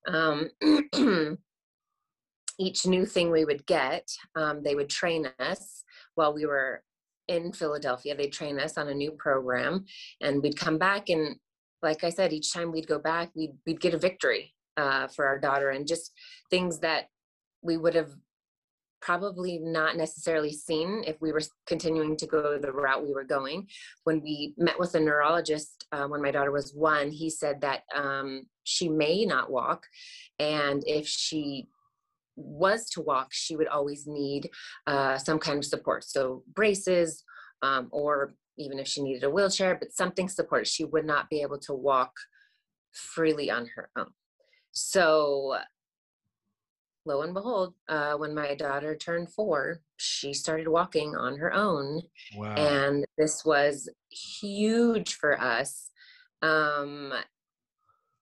um 0.07 0.49
each 2.57 2.85
new 2.85 3.05
thing 3.05 3.31
we 3.31 3.45
would 3.45 3.65
get 3.65 4.09
um, 4.35 4.63
they 4.63 4.75
would 4.75 4.89
train 4.89 5.27
us 5.39 5.83
while 6.15 6.33
we 6.33 6.45
were 6.45 6.81
in 7.27 7.51
Philadelphia. 7.51 8.15
They'd 8.15 8.33
train 8.33 8.59
us 8.59 8.77
on 8.77 8.89
a 8.89 8.93
new 8.93 9.11
program, 9.11 9.85
and 10.21 10.41
we'd 10.41 10.57
come 10.57 10.77
back. 10.77 11.09
And 11.09 11.35
like 11.81 12.03
I 12.03 12.09
said, 12.09 12.33
each 12.33 12.53
time 12.53 12.71
we'd 12.71 12.87
go 12.87 12.99
back, 12.99 13.31
we'd 13.35 13.55
we'd 13.65 13.81
get 13.81 13.93
a 13.93 13.99
victory 13.99 14.53
uh, 14.77 15.07
for 15.07 15.25
our 15.25 15.39
daughter, 15.39 15.69
and 15.69 15.87
just 15.87 16.11
things 16.49 16.79
that 16.79 17.05
we 17.61 17.77
would 17.77 17.95
have 17.95 18.11
probably 19.01 19.59
not 19.59 19.95
necessarily 19.97 20.51
seen 20.51 21.03
if 21.05 21.15
we 21.21 21.31
were 21.31 21.41
continuing 21.67 22.17
to 22.17 22.25
go 22.25 22.57
the 22.57 22.71
route 22.71 23.05
we 23.05 23.13
were 23.13 23.23
going. 23.23 23.67
When 24.03 24.21
we 24.21 24.55
met 24.57 24.79
with 24.79 24.95
a 24.95 24.99
neurologist 24.99 25.85
uh, 25.91 26.07
when 26.07 26.23
my 26.23 26.31
daughter 26.31 26.51
was 26.51 26.73
one, 26.73 27.11
he 27.11 27.29
said 27.29 27.61
that 27.61 27.83
um, 27.93 28.47
she 28.63 28.89
may 28.89 29.25
not 29.25 29.51
walk, 29.51 29.85
and 30.39 30.83
if 30.87 31.07
she 31.07 31.67
was 32.35 32.89
to 32.91 33.01
walk, 33.01 33.29
she 33.31 33.55
would 33.55 33.67
always 33.67 34.07
need 34.07 34.49
uh, 34.87 35.17
some 35.17 35.39
kind 35.39 35.57
of 35.57 35.65
support. 35.65 36.03
So 36.03 36.43
braces, 36.53 37.23
um, 37.61 37.87
or 37.91 38.35
even 38.57 38.79
if 38.79 38.87
she 38.87 39.01
needed 39.01 39.23
a 39.23 39.29
wheelchair, 39.29 39.75
but 39.75 39.91
something 39.91 40.29
support. 40.29 40.67
She 40.67 40.85
would 40.85 41.05
not 41.05 41.29
be 41.29 41.41
able 41.41 41.59
to 41.59 41.73
walk 41.73 42.11
freely 42.93 43.51
on 43.51 43.67
her 43.75 43.89
own. 43.97 44.11
So 44.71 45.57
lo 47.05 47.21
and 47.21 47.33
behold, 47.33 47.73
uh, 47.87 48.15
when 48.15 48.33
my 48.33 48.55
daughter 48.55 48.95
turned 48.95 49.31
four, 49.31 49.81
she 49.97 50.33
started 50.33 50.67
walking 50.67 51.15
on 51.15 51.37
her 51.37 51.53
own. 51.53 52.01
Wow. 52.35 52.55
And 52.55 53.05
this 53.17 53.45
was 53.45 53.89
huge 54.09 55.15
for 55.15 55.39
us. 55.39 55.91
Um, 56.41 57.13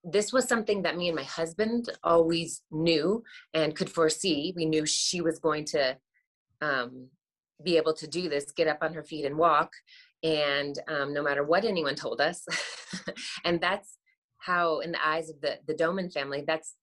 this 0.03 0.33
was 0.33 0.47
something 0.47 0.81
that 0.81 0.97
me 0.97 1.07
and 1.07 1.15
my 1.15 1.23
husband 1.23 1.89
always 2.03 2.61
knew 2.71 3.23
and 3.53 3.75
could 3.75 3.89
foresee. 3.89 4.53
We 4.55 4.65
knew 4.65 4.85
she 4.85 5.21
was 5.21 5.39
going 5.39 5.65
to 5.65 5.97
um, 6.61 7.07
be 7.63 7.77
able 7.77 7.93
to 7.93 8.07
do 8.07 8.27
this, 8.29 8.51
get 8.51 8.67
up 8.67 8.79
on 8.81 8.93
her 8.93 9.03
feet 9.03 9.25
and 9.25 9.37
walk, 9.37 9.71
and 10.21 10.77
um, 10.87 11.13
no 11.13 11.23
matter 11.23 11.43
what 11.43 11.65
anyone 11.65 11.95
told 11.95 12.19
us. 12.19 12.45
and 13.45 13.61
that's 13.61 13.97
how, 14.39 14.79
in 14.79 14.91
the 14.91 15.07
eyes 15.07 15.29
of 15.29 15.39
the 15.41 15.59
the 15.67 15.73
Doman 15.73 16.09
family, 16.09 16.43
that's 16.45 16.75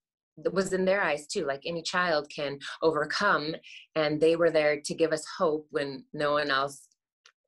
was 0.52 0.72
in 0.72 0.86
their 0.86 1.02
eyes 1.02 1.26
too. 1.26 1.44
Like 1.44 1.62
any 1.66 1.82
child 1.82 2.30
can 2.34 2.58
overcome, 2.82 3.54
and 3.94 4.20
they 4.20 4.36
were 4.36 4.50
there 4.50 4.80
to 4.80 4.94
give 4.94 5.12
us 5.12 5.24
hope 5.38 5.66
when 5.70 6.04
no 6.14 6.32
one 6.32 6.50
else 6.50 6.88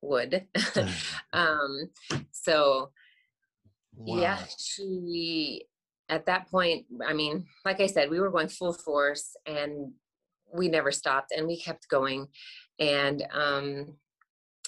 would. 0.01 0.45
um, 1.33 1.89
so 2.31 2.91
Wow. 3.95 4.21
Yeah, 4.21 4.39
she 4.57 5.65
at 6.09 6.25
that 6.25 6.49
point, 6.49 6.85
I 7.05 7.13
mean, 7.13 7.45
like 7.65 7.79
I 7.79 7.87
said, 7.87 8.09
we 8.09 8.19
were 8.19 8.29
going 8.29 8.49
full 8.49 8.73
force 8.73 9.35
and 9.45 9.93
we 10.53 10.67
never 10.67 10.91
stopped 10.91 11.31
and 11.35 11.47
we 11.47 11.59
kept 11.59 11.87
going. 11.89 12.27
And 12.79 13.23
um 13.33 13.95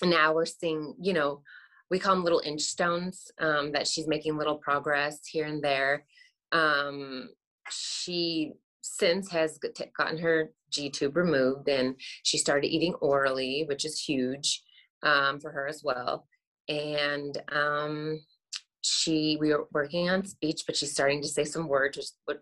now 0.03 0.33
we're 0.33 0.45
seeing, 0.45 0.95
you 1.01 1.13
know, 1.13 1.41
we 1.89 1.99
call 1.99 2.15
them 2.15 2.23
little 2.23 2.41
inch 2.43 2.61
stones, 2.61 3.31
um, 3.39 3.71
that 3.71 3.87
she's 3.87 4.07
making 4.07 4.37
little 4.37 4.57
progress 4.57 5.19
here 5.25 5.45
and 5.45 5.63
there. 5.63 6.05
Um, 6.51 7.29
she 7.69 8.53
since 8.81 9.31
has 9.31 9.59
gotten 9.97 10.17
her 10.17 10.51
G 10.69 10.89
tube 10.89 11.15
removed 11.15 11.67
and 11.69 11.95
she 12.23 12.37
started 12.37 12.67
eating 12.67 12.93
orally, 12.95 13.65
which 13.67 13.85
is 13.85 13.99
huge 13.99 14.63
um, 15.03 15.39
for 15.39 15.51
her 15.51 15.67
as 15.67 15.81
well. 15.83 16.27
And 16.67 17.37
um, 17.51 18.19
she 18.85 19.37
we 19.39 19.51
were 19.51 19.67
working 19.73 20.09
on 20.09 20.25
speech 20.25 20.63
but 20.65 20.75
she's 20.75 20.91
starting 20.91 21.21
to 21.21 21.27
say 21.27 21.43
some 21.43 21.67
words 21.67 21.97
which, 22.25 22.37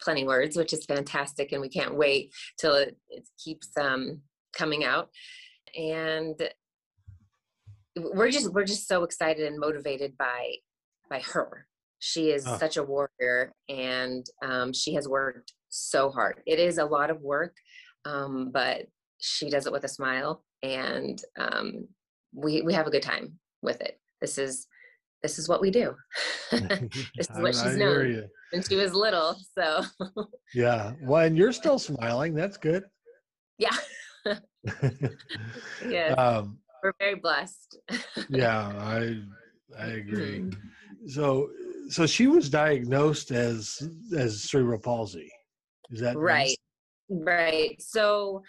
plenty 0.00 0.24
words 0.24 0.56
which 0.56 0.72
is 0.72 0.84
fantastic 0.84 1.52
and 1.52 1.60
we 1.60 1.68
can't 1.68 1.94
wait 1.94 2.32
till 2.58 2.74
it, 2.74 2.96
it 3.08 3.26
keeps 3.42 3.68
um, 3.76 4.20
coming 4.52 4.84
out. 4.84 5.08
And 5.76 6.36
we're 7.96 8.30
just 8.30 8.52
we're 8.52 8.64
just 8.64 8.86
so 8.86 9.02
excited 9.02 9.46
and 9.46 9.58
motivated 9.58 10.16
by 10.18 10.54
by 11.10 11.20
her. 11.20 11.66
She 12.00 12.30
is 12.30 12.46
oh. 12.46 12.56
such 12.58 12.76
a 12.76 12.82
warrior 12.82 13.52
and 13.68 14.24
um, 14.42 14.72
she 14.72 14.94
has 14.94 15.08
worked 15.08 15.52
so 15.68 16.10
hard. 16.10 16.40
It 16.46 16.58
is 16.58 16.78
a 16.78 16.84
lot 16.84 17.10
of 17.10 17.20
work 17.20 17.56
um, 18.04 18.50
but 18.52 18.86
she 19.20 19.50
does 19.50 19.66
it 19.66 19.72
with 19.72 19.84
a 19.84 19.88
smile 19.88 20.44
and 20.62 21.20
um, 21.38 21.88
we 22.32 22.62
we 22.62 22.72
have 22.72 22.86
a 22.86 22.90
good 22.90 23.02
time 23.02 23.38
with 23.62 23.80
it. 23.80 23.98
This 24.20 24.38
is 24.38 24.66
this 25.22 25.38
is 25.38 25.48
what 25.48 25.60
we 25.60 25.70
do. 25.70 25.94
this 26.50 27.28
is 27.30 27.38
what 27.38 27.54
she's 27.54 27.76
known 27.76 28.28
when 28.52 28.62
she 28.62 28.76
was 28.76 28.94
little. 28.94 29.36
So 29.56 29.82
yeah. 30.54 30.92
Well, 31.02 31.24
and 31.24 31.36
you're 31.36 31.52
still 31.52 31.78
smiling. 31.90 32.34
That's 32.34 32.56
good. 32.56 32.84
Yeah. 33.58 33.76
yeah. 35.88 36.14
Um, 36.14 36.58
We're 36.82 36.92
very 36.98 37.16
blessed. 37.16 37.78
yeah, 38.28 38.68
I 38.78 39.20
I 39.78 39.86
agree. 39.86 40.40
Mm-hmm. 40.40 41.08
So 41.08 41.50
so 41.88 42.06
she 42.06 42.26
was 42.26 42.48
diagnosed 42.48 43.30
as 43.30 43.82
as 44.16 44.44
cerebral 44.44 44.78
palsy. 44.78 45.30
Is 45.90 46.00
that 46.00 46.16
right? 46.16 46.56
Nice? 47.08 47.26
Right. 47.26 47.82
So 47.82 48.42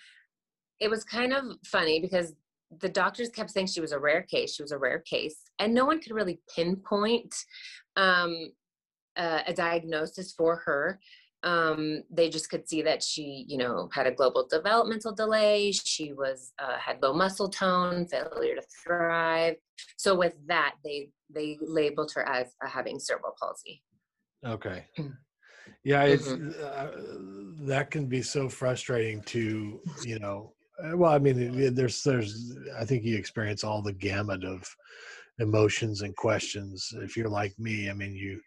it 0.80 0.90
was 0.90 1.04
kind 1.04 1.34
of 1.34 1.46
funny 1.66 2.00
because 2.00 2.34
the 2.80 2.90
doctors 2.90 3.30
kept 3.30 3.52
saying 3.52 3.68
she 3.68 3.82
was 3.82 3.92
a 3.92 4.00
rare 4.00 4.22
case. 4.24 4.56
She 4.56 4.62
was 4.62 4.72
a 4.72 4.78
rare 4.78 5.00
case, 5.00 5.42
and 5.60 5.74
no 5.74 5.86
one 5.86 6.00
could 6.00 6.14
really 6.14 6.40
pinpoint 6.54 7.36
um, 7.96 8.52
uh, 9.18 9.42
a 9.48 9.54
diagnosis 9.54 10.34
for 10.34 10.58
her. 10.58 11.00
Um, 11.42 12.04
they 12.12 12.30
just 12.30 12.50
could 12.50 12.68
see 12.68 12.82
that 12.82 13.02
she, 13.02 13.46
you 13.48 13.58
know, 13.58 13.90
had 13.94 14.08
a 14.08 14.12
global 14.12 14.46
developmental 14.50 15.14
delay. 15.14 15.72
She 15.72 16.14
was 16.14 16.52
uh, 16.60 16.78
had 16.78 17.02
low 17.02 17.14
muscle 17.14 17.50
tone, 17.50 18.06
failure 18.08 18.56
to 18.56 18.64
thrive. 18.84 19.56
So 19.98 20.16
with 20.16 20.36
that, 20.48 20.76
they 20.84 21.10
they 21.34 21.58
labeled 21.62 22.12
her 22.14 22.28
as 22.28 22.48
uh, 22.64 22.68
having 22.68 23.00
cerebral 23.00 23.36
palsy. 23.40 23.82
Okay. 24.46 24.86
Yeah, 25.84 26.04
it's 26.04 26.28
mm-hmm. 26.28 26.52
uh, 26.62 27.68
that 27.68 27.92
can 27.92 28.08
be 28.08 28.22
so 28.22 28.50
frustrating 28.50 29.22
to 29.24 29.80
you 30.04 30.20
know 30.20 30.54
well, 30.96 31.12
I 31.12 31.20
mean, 31.20 31.74
there's, 31.74 32.04
there's, 32.04 32.58
I 32.80 32.86
think 32.86 33.04
you 33.04 33.18
experience 33.18 33.64
all 33.64 33.82
the 33.82 33.94
gamut 33.94 34.44
of 34.44 34.64
emotions 35.40 36.02
and 36.02 36.16
questions. 36.16 36.94
If 36.98 37.16
you're 37.16 37.30
like 37.30 37.58
me, 37.58 37.90
I 37.90 37.94
mean, 37.94 38.16
you, 38.16 38.40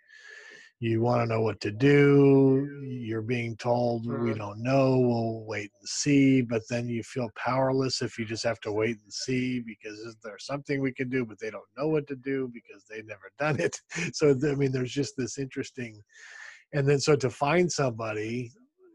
you 0.82 1.00
want 1.00 1.22
to 1.22 1.32
know 1.32 1.40
what 1.40 1.60
to 1.60 1.70
do. 1.70 2.68
You're 2.84 3.22
being 3.22 3.56
told 3.56 4.04
we 4.04 4.14
mm-hmm. 4.14 4.38
don't 4.38 4.60
know. 4.60 4.98
We'll 4.98 5.44
wait 5.44 5.70
and 5.78 5.88
see. 5.88 6.42
But 6.42 6.62
then 6.68 6.88
you 6.88 7.04
feel 7.04 7.30
powerless 7.36 8.02
if 8.02 8.18
you 8.18 8.24
just 8.24 8.42
have 8.42 8.58
to 8.62 8.72
wait 8.72 8.98
and 9.00 9.12
see 9.12 9.60
because 9.60 9.96
is 10.00 10.16
there 10.24 10.38
something 10.40 10.80
we 10.80 10.92
can 10.92 11.08
do? 11.08 11.24
But 11.24 11.38
they 11.38 11.50
don't 11.50 11.62
know 11.78 11.86
what 11.86 12.08
to 12.08 12.16
do 12.16 12.50
because 12.52 12.84
they've 12.90 13.06
never 13.06 13.30
done 13.38 13.60
it. 13.60 13.80
So 14.12 14.30
I 14.30 14.56
mean, 14.56 14.72
there's 14.72 14.92
just 14.92 15.14
this 15.16 15.38
interesting. 15.38 16.02
And 16.72 16.88
then 16.88 16.98
so 16.98 17.14
to 17.14 17.30
find 17.30 17.70
somebody 17.70 18.50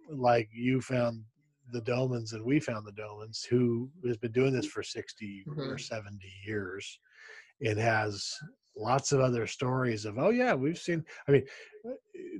like 0.09 0.49
you 0.53 0.81
found 0.81 1.23
the 1.71 1.81
Domans 1.81 2.33
and 2.33 2.43
we 2.43 2.59
found 2.59 2.85
the 2.85 2.91
Domans 2.93 3.45
who 3.45 3.89
has 4.05 4.17
been 4.17 4.31
doing 4.31 4.53
this 4.53 4.65
for 4.65 4.83
60 4.83 5.45
mm-hmm. 5.47 5.59
or 5.59 5.77
70 5.77 6.17
years 6.45 6.99
and 7.61 7.77
has 7.77 8.33
lots 8.75 9.11
of 9.11 9.19
other 9.19 9.47
stories 9.47 10.05
of 10.05 10.19
oh 10.19 10.29
yeah 10.29 10.53
we've 10.53 10.77
seen 10.77 11.03
i 11.27 11.31
mean 11.31 11.43
uh, 11.89 11.93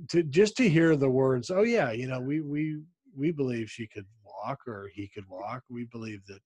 to 0.08 0.22
just 0.22 0.56
to 0.56 0.68
hear 0.68 0.94
the 0.94 1.10
words 1.10 1.50
oh 1.50 1.64
yeah 1.64 1.90
you 1.90 2.06
know 2.06 2.20
we 2.20 2.40
we 2.40 2.78
we 3.16 3.32
believe 3.32 3.68
she 3.68 3.88
could 3.88 4.06
walk 4.24 4.60
or 4.68 4.88
he 4.94 5.10
could 5.12 5.28
walk 5.28 5.64
we 5.68 5.84
believe 5.86 6.24
that 6.28 6.38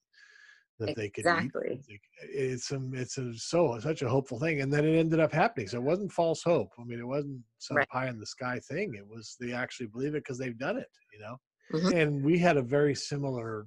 that 0.79 0.97
they 0.97 1.09
could 1.09 1.27
exactly. 1.27 1.81
eat. 1.89 2.01
It's 2.23 2.73
a, 2.73 2.81
it's 2.93 3.19
a, 3.19 3.33
so 3.35 3.79
such 3.79 4.03
a 4.03 4.09
hopeful 4.09 4.39
thing, 4.39 4.61
and 4.61 4.73
then 4.73 4.85
it 4.85 4.97
ended 4.97 5.21
up 5.21 5.33
happening. 5.33 5.69
So 5.69 5.77
it 5.79 5.83
wasn't 5.83 6.13
false 6.13 6.43
hope. 6.43 6.71
I 6.79 6.85
mean, 6.85 6.99
it 6.99 7.07
wasn't 7.07 7.41
some 7.59 7.77
right. 7.77 7.89
pie 7.89 8.09
in 8.09 8.19
the 8.19 8.27
sky 8.27 8.61
thing. 8.69 8.95
It 8.95 9.07
was 9.07 9.37
they 9.41 9.53
actually 9.53 9.87
believe 9.87 10.15
it 10.15 10.25
because 10.25 10.39
they've 10.39 10.59
done 10.59 10.79
it. 10.79 10.89
You 11.13 11.21
know. 11.21 11.37
Mm-hmm. 11.73 11.97
And 11.97 12.25
we 12.25 12.39
had 12.39 12.57
a 12.57 12.63
very 12.63 12.95
similar 12.95 13.67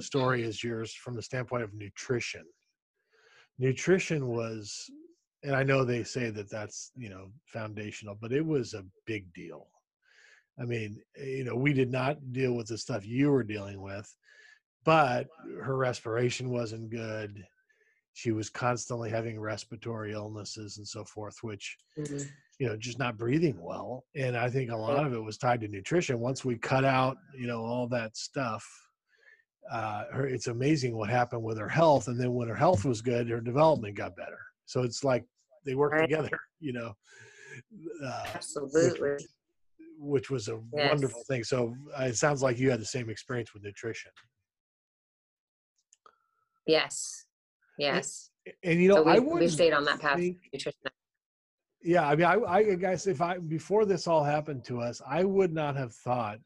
story 0.00 0.44
as 0.44 0.62
yours 0.62 0.92
from 0.92 1.14
the 1.14 1.22
standpoint 1.22 1.62
of 1.62 1.74
nutrition. 1.74 2.44
Nutrition 3.58 4.28
was, 4.28 4.90
and 5.42 5.54
I 5.54 5.62
know 5.62 5.84
they 5.84 6.04
say 6.04 6.30
that 6.30 6.50
that's, 6.50 6.90
you 6.96 7.08
know, 7.08 7.28
foundational, 7.46 8.16
but 8.20 8.32
it 8.32 8.44
was 8.44 8.74
a 8.74 8.84
big 9.06 9.32
deal. 9.32 9.68
I 10.60 10.64
mean, 10.64 11.00
you 11.16 11.44
know, 11.44 11.56
we 11.56 11.72
did 11.72 11.90
not 11.90 12.32
deal 12.32 12.54
with 12.54 12.66
the 12.66 12.78
stuff 12.78 13.06
you 13.06 13.30
were 13.30 13.42
dealing 13.42 13.80
with, 13.80 14.14
but 14.84 15.28
her 15.62 15.76
respiration 15.76 16.50
wasn't 16.50 16.90
good. 16.90 17.44
She 18.14 18.30
was 18.32 18.50
constantly 18.50 19.10
having 19.10 19.40
respiratory 19.40 20.12
illnesses 20.12 20.76
and 20.76 20.86
so 20.86 21.04
forth, 21.04 21.38
which 21.42 21.76
mm-hmm. 21.98 22.18
you 22.58 22.66
know 22.66 22.76
just 22.76 22.98
not 22.98 23.16
breathing 23.16 23.58
well 23.60 24.04
and 24.14 24.36
i 24.36 24.48
think 24.48 24.70
a 24.70 24.76
lot 24.76 25.06
of 25.06 25.14
it 25.14 25.18
was 25.22 25.38
tied 25.38 25.60
to 25.62 25.68
nutrition. 25.68 26.20
Once 26.20 26.44
we 26.44 26.56
cut 26.56 26.84
out 26.84 27.16
you 27.36 27.46
know 27.46 27.64
all 27.64 27.88
that 27.88 28.16
stuff 28.16 28.64
uh 29.70 30.04
her 30.12 30.26
it's 30.26 30.48
amazing 30.48 30.96
what 30.96 31.08
happened 31.08 31.42
with 31.42 31.56
her 31.56 31.68
health 31.68 32.08
and 32.08 32.20
then 32.20 32.34
when 32.34 32.48
her 32.48 32.54
health 32.54 32.84
was 32.84 33.00
good 33.00 33.28
her 33.28 33.40
development 33.40 33.96
got 33.96 34.16
better. 34.16 34.38
So 34.66 34.82
it's 34.82 35.02
like 35.02 35.24
they 35.64 35.74
work 35.74 35.92
right. 35.92 36.02
together 36.02 36.38
you 36.60 36.72
know 36.72 36.92
uh, 38.04 38.24
absolutely. 38.34 39.10
which, 39.12 39.22
which 39.98 40.30
was 40.30 40.48
a 40.48 40.58
yes. 40.74 40.90
wonderful 40.90 41.22
thing. 41.28 41.44
So 41.44 41.74
uh, 41.98 42.04
it 42.04 42.16
sounds 42.16 42.42
like 42.42 42.58
you 42.58 42.70
had 42.70 42.80
the 42.80 42.86
same 42.86 43.10
experience 43.10 43.52
with 43.52 43.62
nutrition. 43.62 44.10
Yes 46.66 47.26
yes. 47.82 48.30
and, 48.46 48.54
and 48.64 48.82
you 48.82 48.88
know 48.88 48.96
so 48.96 49.02
we, 49.02 49.12
I 49.12 49.18
we 49.18 49.48
stayed 49.48 49.72
on 49.72 49.84
that 49.84 50.00
path 50.00 50.18
nutrition. 50.18 50.72
Yeah 51.82 52.08
i 52.08 52.14
mean 52.14 52.26
I, 52.26 52.38
I 52.46 52.74
guess 52.74 53.06
if 53.06 53.20
i 53.20 53.38
before 53.38 53.84
this 53.84 54.06
all 54.06 54.22
happened 54.22 54.64
to 54.66 54.80
us 54.80 55.02
i 55.06 55.24
would 55.24 55.52
not 55.52 55.76
have 55.76 55.94
thought 55.94 56.38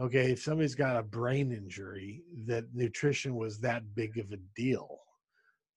okay 0.00 0.32
if 0.32 0.42
somebody's 0.42 0.74
got 0.74 0.96
a 0.96 1.02
brain 1.02 1.52
injury 1.52 2.22
that 2.46 2.64
nutrition 2.74 3.36
was 3.36 3.58
that 3.60 3.82
big 3.94 4.18
of 4.18 4.32
a 4.32 4.38
deal. 4.56 4.98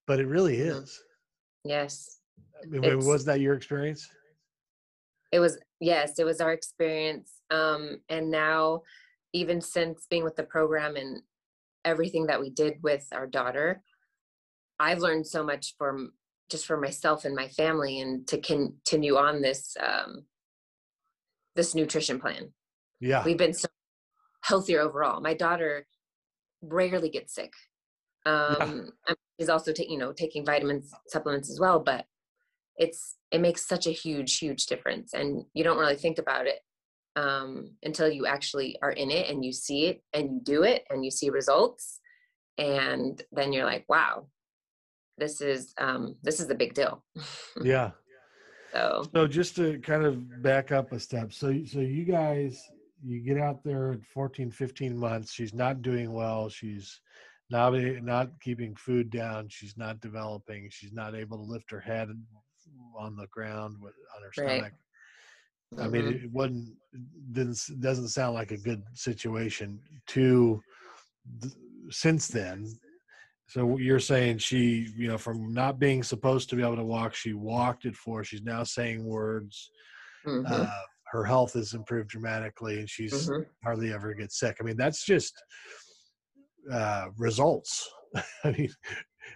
But 0.07 0.19
it 0.19 0.27
really 0.27 0.57
mm-hmm. 0.57 0.83
is. 0.83 1.01
Yes. 1.63 2.19
I 2.61 2.67
mean, 2.67 3.05
was 3.05 3.25
that 3.25 3.39
your 3.39 3.55
experience? 3.55 4.09
It 5.31 5.39
was 5.39 5.57
yes 5.79 6.19
it 6.19 6.23
was 6.23 6.39
our 6.39 6.53
experience 6.53 7.41
um 7.51 7.97
and 8.07 8.31
now 8.31 8.81
even 9.33 9.59
since 9.59 10.05
being 10.09 10.23
with 10.23 10.35
the 10.35 10.43
program 10.43 10.95
and 10.95 11.21
everything 11.83 12.27
that 12.27 12.39
we 12.39 12.49
did 12.51 12.75
with 12.83 13.05
our 13.11 13.27
daughter 13.27 13.81
i've 14.79 14.99
learned 14.99 15.25
so 15.25 15.43
much 15.43 15.75
from 15.77 16.11
just 16.49 16.65
for 16.65 16.77
myself 16.77 17.25
and 17.25 17.35
my 17.35 17.47
family 17.47 17.99
and 17.99 18.27
to 18.27 18.37
continue 18.39 19.15
on 19.17 19.41
this 19.41 19.75
um, 19.79 20.25
this 21.55 21.75
nutrition 21.75 22.19
plan. 22.19 22.53
Yeah. 22.99 23.23
We've 23.23 23.37
been 23.37 23.53
so 23.53 23.67
healthier 24.41 24.81
overall. 24.81 25.21
My 25.21 25.33
daughter 25.33 25.85
rarely 26.61 27.09
gets 27.09 27.33
sick. 27.33 27.53
Um 28.25 28.91
yeah. 29.07 29.15
she's 29.37 29.49
also 29.49 29.73
taking 29.73 29.93
you 29.93 29.99
know 29.99 30.13
taking 30.13 30.45
vitamins 30.45 30.93
supplements 31.07 31.49
as 31.51 31.59
well 31.59 31.79
but 31.79 32.05
it's 32.77 33.17
it 33.31 33.41
makes 33.41 33.67
such 33.67 33.85
a 33.85 33.91
huge 33.91 34.37
huge 34.37 34.67
difference 34.67 35.13
and 35.13 35.43
you 35.53 35.61
don't 35.65 35.77
really 35.77 35.97
think 35.97 36.19
about 36.19 36.47
it 36.47 36.59
um, 37.17 37.71
until 37.83 38.09
you 38.09 38.25
actually 38.25 38.77
are 38.81 38.91
in 38.91 39.11
it 39.11 39.29
and 39.29 39.43
you 39.43 39.51
see 39.51 39.87
it 39.87 40.03
and 40.13 40.31
you 40.31 40.39
do 40.41 40.63
it 40.63 40.85
and 40.89 41.03
you 41.03 41.11
see 41.11 41.29
results 41.29 41.99
and 42.57 43.21
then 43.33 43.51
you're 43.51 43.65
like 43.65 43.83
wow 43.89 44.25
this 45.17 45.41
is 45.41 45.73
um, 45.77 46.15
this 46.23 46.39
is 46.39 46.49
a 46.49 46.55
big 46.55 46.73
deal. 46.73 47.03
Yeah. 47.63 47.91
So 48.71 49.03
so 49.13 49.27
just 49.27 49.55
to 49.57 49.77
kind 49.79 50.03
of 50.03 50.41
back 50.41 50.71
up 50.71 50.91
a 50.93 50.99
step 50.99 51.31
so 51.31 51.63
so 51.65 51.79
you 51.79 52.05
guys 52.05 52.59
you 53.03 53.19
get 53.19 53.37
out 53.37 53.63
there 53.63 53.91
at 53.91 54.03
14 54.03 54.49
15 54.49 54.97
months 54.97 55.31
she's 55.31 55.53
not 55.53 55.83
doing 55.83 56.11
well 56.11 56.49
she's 56.49 56.99
not 57.51 57.73
not 58.01 58.31
keeping 58.41 58.75
food 58.75 59.11
down 59.11 59.47
she's 59.47 59.77
not 59.77 60.01
developing 60.01 60.67
she's 60.71 60.91
not 60.91 61.13
able 61.13 61.37
to 61.37 61.43
lift 61.43 61.69
her 61.69 61.79
head 61.79 62.09
on 62.97 63.15
the 63.15 63.27
ground 63.27 63.75
with 63.79 63.93
on 64.15 64.23
her 64.23 64.31
Right. 64.43 64.55
stomach. 64.57 64.73
I 65.79 65.87
mean 65.87 66.07
it 66.07 66.31
wasn't 66.31 66.69
didn't 67.31 67.59
doesn't 67.79 68.07
sound 68.07 68.33
like 68.33 68.49
a 68.51 68.57
good 68.57 68.81
situation 68.95 69.79
to 70.07 70.63
since 71.91 72.27
then 72.27 72.73
so 73.53 73.77
you're 73.77 73.99
saying 73.99 74.39
she 74.39 74.87
you 74.97 75.07
know 75.07 75.17
from 75.17 75.53
not 75.53 75.77
being 75.77 76.01
supposed 76.01 76.49
to 76.49 76.55
be 76.55 76.63
able 76.63 76.75
to 76.75 76.83
walk 76.83 77.13
she 77.13 77.33
walked 77.33 77.85
at 77.85 77.95
four 77.95 78.23
she's 78.23 78.41
now 78.41 78.63
saying 78.63 79.05
words. 79.05 79.71
Mhm, 80.25 80.49
uh, 80.49 80.81
her 81.11 81.23
health 81.23 81.53
has 81.53 81.75
improved 81.75 82.09
dramatically 82.09 82.79
and 82.79 82.89
she's 82.89 83.29
mhm. 83.29 83.45
hardly 83.63 83.93
ever 83.93 84.15
gets 84.15 84.39
sick. 84.39 84.57
I 84.59 84.63
mean 84.63 84.77
that's 84.77 85.05
just 85.05 85.33
uh 86.71 87.09
results. 87.17 87.87
I 88.43 88.51
mean 88.51 88.73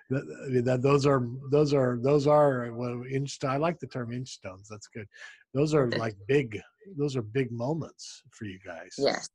that, 0.10 0.24
I 0.48 0.50
mean 0.50 0.64
that 0.64 0.82
those 0.82 1.06
are 1.06 1.28
those 1.52 1.72
are 1.76 2.00
those 2.02 2.26
are 2.26 2.74
what 2.74 3.08
inch 3.12 3.38
i 3.44 3.58
like 3.58 3.78
the 3.78 3.86
term 3.86 4.12
inch 4.12 4.30
stones 4.30 4.68
that's 4.68 4.88
good. 4.88 5.06
Those 5.54 5.76
are 5.76 5.92
like 5.92 6.16
big 6.28 6.60
those 6.98 7.16
are 7.16 7.22
big 7.22 7.52
moments 7.52 8.24
for 8.32 8.46
you 8.46 8.58
guys. 8.66 8.96
Yes. 8.98 9.30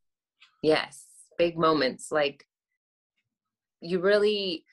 Yes. 0.61 1.07
Big 1.39 1.57
moments 1.57 2.11
like 2.11 2.45
you 3.81 4.01
really 4.01 4.65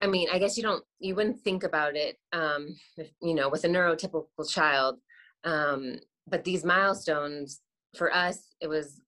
i 0.00 0.06
mean 0.06 0.28
i 0.32 0.38
guess 0.38 0.56
you 0.56 0.62
don't 0.62 0.84
you 0.98 1.14
wouldn't 1.14 1.40
think 1.40 1.62
about 1.62 1.96
it 1.96 2.16
um 2.32 2.68
if, 2.96 3.10
you 3.22 3.34
know 3.34 3.48
with 3.48 3.64
a 3.64 3.68
neurotypical 3.68 4.26
child 4.48 4.98
um 5.44 5.98
but 6.26 6.44
these 6.44 6.64
milestones 6.64 7.60
for 7.96 8.14
us 8.14 8.54
it 8.60 8.68
was 8.68 9.00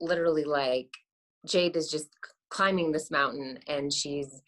literally 0.00 0.44
like 0.44 0.88
jade 1.46 1.76
is 1.76 1.90
just 1.90 2.08
climbing 2.50 2.92
this 2.92 3.10
mountain 3.10 3.58
and 3.66 3.92
she's 3.92 4.42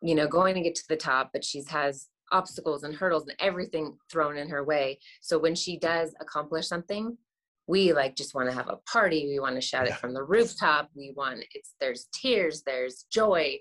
you 0.00 0.14
know 0.14 0.26
going 0.26 0.54
to 0.54 0.60
get 0.60 0.74
to 0.74 0.84
the 0.88 0.96
top 0.96 1.30
but 1.32 1.44
she's 1.44 1.68
has 1.68 2.08
obstacles 2.32 2.82
and 2.82 2.94
hurdles 2.94 3.28
and 3.28 3.36
everything 3.38 3.96
thrown 4.10 4.36
in 4.36 4.48
her 4.48 4.64
way. 4.64 4.98
So 5.20 5.38
when 5.38 5.54
she 5.54 5.78
does 5.78 6.14
accomplish 6.20 6.66
something 6.66 7.16
we 7.72 7.94
like 7.94 8.14
just 8.14 8.34
want 8.34 8.46
to 8.48 8.54
have 8.54 8.68
a 8.68 8.76
party 8.96 9.26
we 9.26 9.40
want 9.40 9.54
to 9.54 9.60
shout 9.70 9.86
Yeah. 9.86 9.94
it 9.94 10.00
from 10.00 10.12
the 10.12 10.22
rooftop 10.22 10.90
we 10.94 11.14
want 11.16 11.42
it's 11.54 11.74
there's 11.80 12.06
tears 12.12 12.62
there's 12.66 13.06
joy 13.10 13.58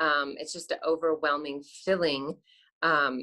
um 0.00 0.34
it's 0.38 0.52
just 0.52 0.70
an 0.70 0.78
overwhelming 0.86 1.62
feeling 1.84 2.36
um 2.82 3.14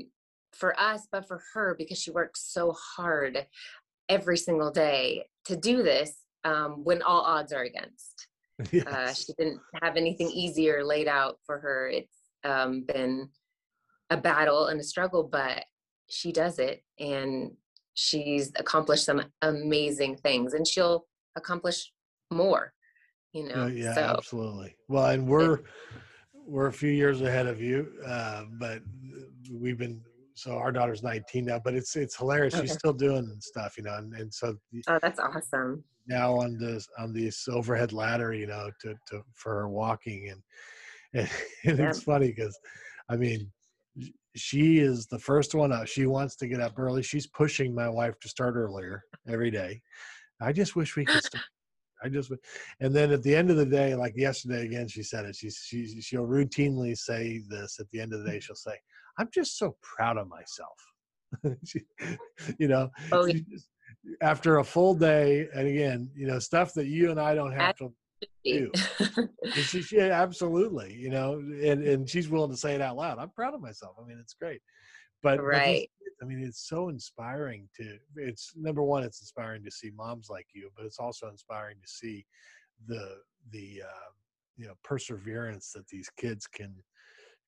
for 0.62 0.72
us 0.80 1.08
but 1.12 1.28
for 1.28 1.40
her 1.54 1.76
because 1.78 2.00
she 2.02 2.10
works 2.10 2.42
so 2.58 2.76
hard 2.96 3.46
every 4.10 4.38
single 4.48 4.72
day 4.72 5.26
to 5.46 5.56
do 5.56 5.84
this 5.84 6.12
um 6.44 6.84
when 6.84 7.02
all 7.04 7.22
odds 7.22 7.54
are 7.54 7.64
against 7.64 8.28
uh, 8.88 9.12
she 9.14 9.34
didn't 9.40 9.60
have 9.82 9.96
anything 9.98 10.30
easier 10.30 10.84
laid 10.84 11.08
out 11.08 11.40
for 11.48 11.58
her. 11.58 11.90
It's 11.90 12.18
um, 12.44 12.84
been 12.84 13.30
a 14.12 14.18
battle 14.18 14.68
and 14.68 14.80
a 14.80 14.84
struggle, 14.84 15.24
but 15.24 15.66
she 16.10 16.32
does 16.32 16.60
it 16.60 16.84
and 17.00 17.54
she's 17.94 18.52
accomplished 18.58 19.06
some 19.06 19.22
amazing 19.42 20.16
things 20.18 20.54
and 20.54 20.68
she'll 20.68 21.06
accomplish 21.36 21.92
more, 22.32 22.74
you 23.34 23.48
know? 23.48 23.68
Yeah, 23.68 23.84
yeah, 23.84 23.94
so, 23.96 24.02
absolutely. 24.02 24.76
Well, 24.88 25.06
and 25.08 25.28
we're 25.28 25.62
we're 26.34 26.68
a 26.68 26.74
few 26.74 26.90
years 26.92 27.22
ahead 27.22 27.48
of 27.48 27.62
you, 27.62 27.94
uh, 28.06 28.46
but 28.60 28.82
we've 29.52 29.78
been 29.78 30.02
so 30.34 30.54
our 30.58 30.72
daughter's 30.72 31.04
19 31.04 31.46
now, 31.46 31.62
but 31.64 31.76
it's 31.76 31.96
it's 31.96 32.16
hilarious. 32.18 32.58
She's 32.60 32.74
still 32.74 32.94
doing 32.94 33.36
stuff, 33.40 33.78
you 33.78 33.84
know, 33.84 33.96
and, 33.96 34.14
and 34.14 34.34
so 34.34 34.56
the- 34.72 34.84
oh, 34.88 34.98
that's 35.02 35.20
awesome. 35.20 35.84
now 36.08 36.34
on 36.34 36.58
this 36.58 36.88
on 36.98 37.14
this 37.14 37.48
overhead 37.48 37.94
ladder, 37.94 38.34
you 38.34 38.48
know, 38.48 38.72
to 38.82 38.96
to 39.08 39.22
for 39.36 39.52
her 39.54 39.70
walking 39.70 40.30
and 40.30 40.42
and, 41.14 41.30
and 41.66 41.80
Yeah. 41.80 41.90
it's 41.90 42.04
funny 42.04 42.28
because 42.28 42.58
I 43.10 43.18
mean 43.18 43.52
she 44.36 44.80
is 44.80 45.08
the 45.08 45.20
first 45.20 45.54
one 45.56 45.72
up. 45.72 45.88
She 45.88 46.06
wants 46.06 46.36
to 46.38 46.48
get 46.48 46.62
up 46.62 46.78
early. 46.78 47.04
She's 47.04 47.28
pushing 47.28 47.76
my 47.76 47.90
wife 47.90 48.20
to 48.22 48.30
start 48.30 48.56
earlier 48.56 49.04
every 49.28 49.52
day. 49.52 49.82
I 50.42 50.52
just 50.54 50.76
wish 50.76 50.96
we 50.96 51.06
could 51.06 51.24
start. 51.24 51.44
I 52.04 52.10
just, 52.10 52.32
and 52.80 52.96
then 52.96 53.12
at 53.12 53.22
the 53.22 53.36
end 53.36 53.52
of 53.52 53.58
the 53.58 53.66
day, 53.66 53.94
like 53.94 54.14
yesterday 54.18 54.66
again, 54.66 54.88
she 54.88 55.04
said 55.04 55.26
it. 55.26 55.36
She 55.36 55.52
she 55.52 56.02
she'll 56.02 56.26
routinely 56.26 56.98
say 56.98 57.42
this 57.48 57.80
at 57.80 57.88
the 57.92 58.00
end 58.00 58.14
of 58.14 58.24
the 58.24 58.30
day. 58.32 58.40
She'll 58.40 58.56
say, 58.56 58.76
"I'm 59.20 59.30
just 59.32 59.58
so 59.60 59.76
proud 59.84 60.18
of 60.18 60.28
myself." 60.28 60.78
she, 61.66 61.82
you 62.58 62.68
know, 62.68 62.90
Oh, 63.12 63.28
she 63.28 63.42
just- 63.52 63.68
after 64.22 64.58
a 64.58 64.64
full 64.64 64.96
day, 64.96 65.48
and 65.54 65.68
again, 65.68 66.10
you 66.16 66.26
know, 66.26 66.40
stuff 66.40 66.74
that 66.74 66.88
you 66.88 67.12
and 67.12 67.20
I 67.20 67.36
don't 67.36 67.52
have 67.52 67.76
to 67.78 67.94
do. 68.46 68.72
she, 69.64 69.82
she 69.82 70.00
absolutely, 70.00 70.94
you 70.94 71.10
know, 71.10 71.36
and 71.36 71.84
and 71.84 72.10
she's 72.10 72.30
willing 72.30 72.52
to 72.52 72.58
say 72.58 72.76
it 72.76 72.82
out 72.82 72.98
loud. 72.98 73.20
I'm 73.20 73.30
proud 73.30 73.54
of 73.54 73.62
myself. 73.62 73.96
I 74.02 74.06
mean, 74.06 74.18
it's 74.20 74.34
great. 74.34 74.62
But 75.24 75.38
but 75.38 75.44
Right. 75.44 75.90
kids, 76.02 76.16
I 76.22 76.26
mean, 76.26 76.44
it's 76.44 76.68
so 76.68 76.90
inspiring 76.90 77.70
to. 77.78 77.98
It's 78.16 78.54
number 78.56 78.84
one, 78.84 79.04
it's 79.04 79.22
inspiring 79.22 79.64
to 79.64 79.72
see 79.72 79.92
moms 79.96 80.30
like 80.30 80.48
you, 80.54 80.70
but 80.76 80.86
it's 80.86 81.00
also 81.00 81.28
inspiring 81.30 81.78
to 81.82 81.88
see 81.88 82.26
the 82.88 83.18
the 83.52 83.84
uh, 83.86 84.12
you 84.58 84.68
know 84.68 84.74
perseverance 84.84 85.72
that 85.74 85.88
these 85.88 86.10
kids 86.18 86.48
can 86.48 86.74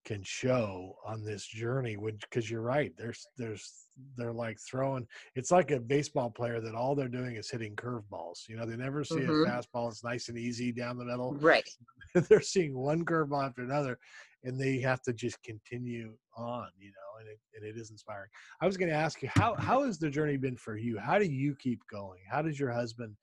can 0.06 0.22
show 0.24 0.96
on 1.06 1.24
this 1.24 1.46
journey 1.46 1.96
which 1.96 2.20
because 2.22 2.50
you're 2.50 2.62
right 2.62 2.92
there's 2.98 3.26
there's 3.38 3.83
they're 4.18 4.34
like 4.34 4.58
throwing 4.60 5.06
it's 5.36 5.52
like 5.52 5.70
a 5.72 5.80
baseball 5.80 6.30
player 6.30 6.60
that 6.60 6.74
all 6.76 6.96
they're 6.96 7.08
doing 7.08 7.36
is 7.36 7.50
hitting 7.50 7.76
curveballs 7.76 8.48
you 8.48 8.56
know 8.56 8.66
they 8.66 8.76
never 8.76 9.04
see 9.04 9.16
Mhm. 9.16 9.46
a 9.46 9.48
fastball 9.48 9.90
it's 9.90 10.04
nice 10.04 10.30
and 10.30 10.38
easy 10.38 10.72
down 10.72 10.98
the 10.98 11.06
middle. 11.06 11.34
Right. 11.36 11.68
they're 12.30 12.42
seeing 12.42 12.76
one 12.78 13.06
curveball 13.06 13.46
after 13.46 13.62
another 13.64 14.00
and 14.44 14.60
they 14.60 14.80
have 14.80 15.02
to 15.04 15.14
just 15.14 15.42
continue 15.44 16.18
on 16.36 16.68
you 16.80 16.90
know 16.92 17.20
and 17.20 17.30
it, 17.30 17.40
and 17.56 17.66
it 17.66 17.80
is 17.80 17.92
inspiring. 17.92 18.30
I 18.62 18.66
was 18.66 18.78
going 18.78 18.90
to 18.90 18.96
ask 18.96 19.22
you 19.22 19.30
how 19.30 19.56
how 19.56 19.84
has 19.84 20.00
the 20.00 20.10
journey 20.10 20.38
been 20.38 20.58
for 20.58 20.76
you? 20.76 20.98
How 20.98 21.18
do 21.20 21.26
you 21.26 21.56
keep 21.56 21.80
going? 21.92 22.20
How 22.30 22.42
does 22.42 22.60
your 22.60 22.72
husband 22.72 23.16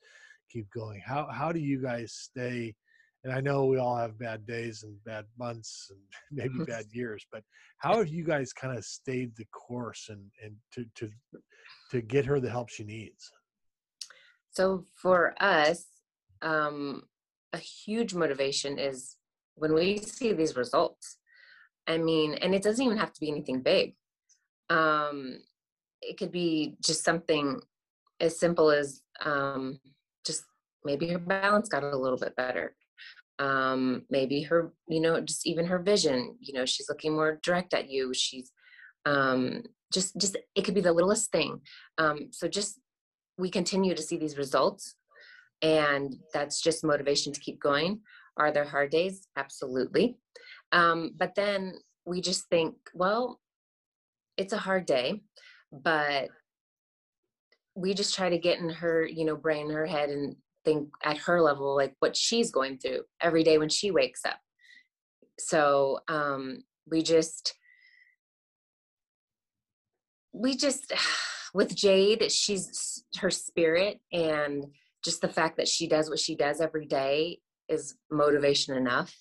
keep 0.50 0.70
going? 0.70 1.00
How 1.04 1.26
how 1.30 1.50
do 1.52 1.59
you 1.61 1.83
guys 1.83 2.12
stay 2.12 2.74
and 3.24 3.33
i 3.33 3.40
know 3.40 3.66
we 3.66 3.78
all 3.78 3.96
have 3.96 4.18
bad 4.18 4.46
days 4.46 4.83
and 4.83 4.96
bad 5.04 5.24
months 5.38 5.90
and 5.90 6.00
maybe 6.30 6.64
bad 6.64 6.85
years 6.92 7.24
but 7.33 7.42
how 7.78 7.98
have 7.98 8.09
you 8.09 8.24
guys 8.24 8.52
kind 8.52 8.76
of 8.76 8.85
stayed 8.85 9.35
the 9.37 9.44
course 9.46 10.09
and 10.11 10.24
and 10.42 10.54
to 10.72 10.85
to 10.94 11.11
to 11.90 12.00
get 12.00 12.24
her 12.24 12.40
the 12.40 12.50
help 12.50 12.68
she 12.68 12.85
needs 12.85 13.30
So 14.50 14.87
for 14.94 15.35
us, 15.40 15.87
um, 16.42 17.04
a 17.52 17.59
huge 17.59 18.14
motivation 18.14 18.78
is 18.78 19.16
when 19.54 19.74
we 19.74 19.98
see 19.98 20.33
these 20.33 20.56
results. 20.56 21.18
I 21.87 21.98
mean, 21.98 22.35
and 22.35 22.54
it 22.54 22.62
doesn't 22.62 22.85
even 22.85 22.98
have 22.98 23.12
to 23.12 23.20
be 23.20 23.30
anything 23.30 23.62
big. 23.62 23.94
Um, 24.68 25.38
it 26.02 26.18
could 26.18 26.33
be 26.33 26.76
just 26.85 27.04
something 27.04 27.61
as 28.20 28.38
simple 28.38 28.70
as 28.70 29.02
um, 29.24 29.80
just 30.24 30.44
maybe 30.85 31.09
her 31.09 31.18
balance 31.18 31.68
got 31.68 31.83
a 31.83 31.96
little 31.96 32.18
bit 32.18 32.37
better. 32.37 32.74
Um, 33.40 34.03
maybe 34.11 34.42
her, 34.42 34.72
you 34.87 35.00
know, 35.00 35.20
just 35.20 35.46
even 35.46 35.66
her 35.66 35.79
vision. 35.81 36.37
You 36.40 36.55
know, 36.55 36.64
she's 36.64 36.88
looking 36.88 37.14
more 37.14 37.40
direct 37.42 37.74
at 37.74 37.90
you. 37.90 38.12
She's 38.14 38.53
um, 39.07 39.64
just, 39.92 40.16
just 40.18 40.37
it 40.55 40.62
could 40.62 40.74
be 40.74 40.81
the 40.81 40.92
littlest 40.92 41.33
thing. 41.33 41.61
Um, 41.98 42.29
so 42.31 42.46
just 42.46 42.79
we 43.38 43.50
continue 43.50 43.94
to 43.94 44.03
see 44.03 44.18
these 44.18 44.37
results 44.37 44.94
and 45.62 46.16
that's 46.33 46.61
just 46.61 46.85
motivation 46.85 47.33
to 47.33 47.40
keep 47.40 47.61
going 47.61 48.00
are 48.37 48.53
there 48.53 48.64
hard 48.64 48.90
days 48.90 49.26
absolutely 49.37 50.16
um, 50.72 51.12
but 51.18 51.35
then 51.35 51.74
we 52.07 52.20
just 52.20 52.48
think 52.48 52.74
well 52.94 53.40
it's 54.37 54.53
a 54.53 54.59
hard 54.59 54.87
day 54.87 55.20
but 55.72 56.29
we 57.74 57.94
just 57.94 58.14
try 58.14 58.29
to 58.29 58.38
get 58.38 58.59
in 58.59 58.68
her 58.68 59.07
you 59.07 59.24
know 59.24 59.37
brain 59.37 59.70
her 59.70 59.87
head 59.87 60.11
and 60.11 60.37
think 60.64 60.88
at 61.05 61.16
her 61.18 61.40
level 61.40 61.75
like 61.75 61.94
what 62.01 62.16
she's 62.16 62.51
going 62.51 62.79
through 62.79 63.01
every 63.20 63.42
day 63.42 63.59
when 63.59 63.68
she 63.68 63.90
wakes 63.90 64.25
up 64.25 64.38
so 65.40 66.01
um, 66.09 66.62
we 66.90 67.03
just 67.03 67.55
we 70.33 70.57
just 70.57 70.92
with 71.55 71.75
Jade, 71.75 72.31
she's 72.31 73.05
her 73.18 73.31
spirit 73.31 74.01
and 74.12 74.66
just 75.05 75.20
the 75.20 75.29
fact 75.29 75.57
that 75.57 75.68
she 75.68 75.88
does 75.88 76.09
what 76.09 76.18
she 76.18 76.37
does 76.37 76.61
every 76.61 76.87
day 76.87 77.38
is 77.68 77.96
motivation 78.11 78.77
enough. 78.77 79.14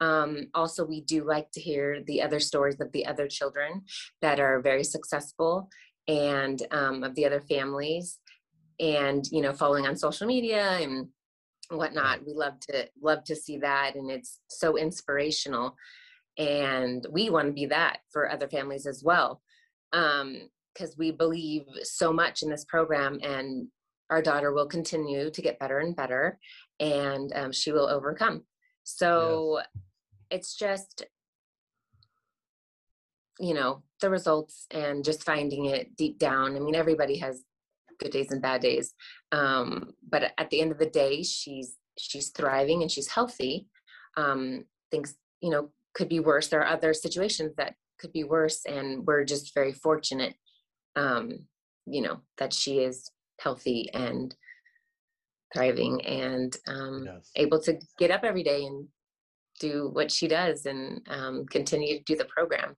Um, 0.00 0.48
also, 0.54 0.84
we 0.84 1.02
do 1.02 1.24
like 1.24 1.50
to 1.52 1.60
hear 1.60 2.02
the 2.06 2.22
other 2.22 2.40
stories 2.40 2.80
of 2.80 2.90
the 2.92 3.06
other 3.06 3.28
children 3.28 3.82
that 4.22 4.40
are 4.40 4.60
very 4.60 4.82
successful 4.82 5.68
and 6.08 6.66
um, 6.70 7.04
of 7.04 7.14
the 7.14 7.26
other 7.26 7.40
families 7.40 8.18
and 8.80 9.24
you 9.30 9.42
know 9.42 9.52
following 9.52 9.86
on 9.86 9.96
social 9.96 10.26
media 10.26 10.78
and 10.78 11.08
whatnot. 11.70 12.26
We 12.26 12.34
love 12.34 12.58
to 12.60 12.88
love 13.00 13.24
to 13.24 13.36
see 13.36 13.58
that 13.58 13.94
and 13.94 14.10
it's 14.10 14.40
so 14.48 14.76
inspirational. 14.76 15.76
And 16.38 17.06
we 17.10 17.30
want 17.30 17.48
to 17.48 17.52
be 17.52 17.66
that 17.66 17.98
for 18.10 18.30
other 18.30 18.48
families 18.48 18.86
as 18.86 19.02
well 19.04 19.42
because 19.92 20.22
um, 20.22 20.96
we 20.96 21.10
believe 21.10 21.64
so 21.82 22.12
much 22.12 22.42
in 22.42 22.50
this 22.50 22.64
program 22.64 23.18
and 23.22 23.68
our 24.08 24.22
daughter 24.22 24.52
will 24.52 24.66
continue 24.66 25.30
to 25.30 25.42
get 25.42 25.58
better 25.58 25.78
and 25.78 25.94
better 25.94 26.38
and 26.78 27.32
um, 27.34 27.52
she 27.52 27.72
will 27.72 27.88
overcome. 27.88 28.44
So 28.84 29.58
yes. 29.58 29.66
it's 30.30 30.56
just 30.56 31.04
you 33.38 33.54
know 33.54 33.82
the 34.02 34.10
results 34.10 34.66
and 34.70 35.04
just 35.04 35.24
finding 35.24 35.66
it 35.66 35.96
deep 35.96 36.18
down. 36.18 36.56
I 36.56 36.60
mean 36.60 36.74
everybody 36.74 37.18
has 37.18 37.42
good 38.00 38.12
days 38.12 38.30
and 38.30 38.42
bad 38.42 38.60
days. 38.60 38.94
Um, 39.32 39.92
but 40.08 40.32
at 40.38 40.50
the 40.50 40.60
end 40.60 40.72
of 40.72 40.78
the 40.78 40.86
day 40.86 41.22
she's 41.22 41.76
she's 41.98 42.30
thriving 42.30 42.82
and 42.82 42.90
she's 42.90 43.08
healthy. 43.08 43.68
Um, 44.16 44.64
things 44.90 45.14
you 45.40 45.50
know 45.50 45.70
could 45.94 46.08
be 46.08 46.20
worse. 46.20 46.48
There 46.48 46.60
are 46.60 46.74
other 46.74 46.94
situations 46.94 47.52
that 47.56 47.74
could 48.00 48.12
be 48.12 48.24
worse 48.24 48.62
and 48.66 49.06
we're 49.06 49.24
just 49.24 49.54
very 49.54 49.72
fortunate 49.72 50.34
um, 50.96 51.32
you 51.86 52.02
know 52.02 52.20
that 52.38 52.52
she 52.52 52.78
is 52.78 53.10
healthy 53.40 53.88
and 53.94 54.34
thriving 55.52 56.04
and 56.04 56.56
um, 56.68 57.04
yes. 57.06 57.30
able 57.36 57.60
to 57.60 57.78
get 57.98 58.10
up 58.10 58.24
every 58.24 58.42
day 58.42 58.64
and 58.64 58.86
do 59.58 59.90
what 59.92 60.10
she 60.10 60.28
does 60.28 60.66
and 60.66 61.00
um, 61.08 61.44
continue 61.46 61.98
to 61.98 62.04
do 62.04 62.16
the 62.16 62.24
program 62.26 62.74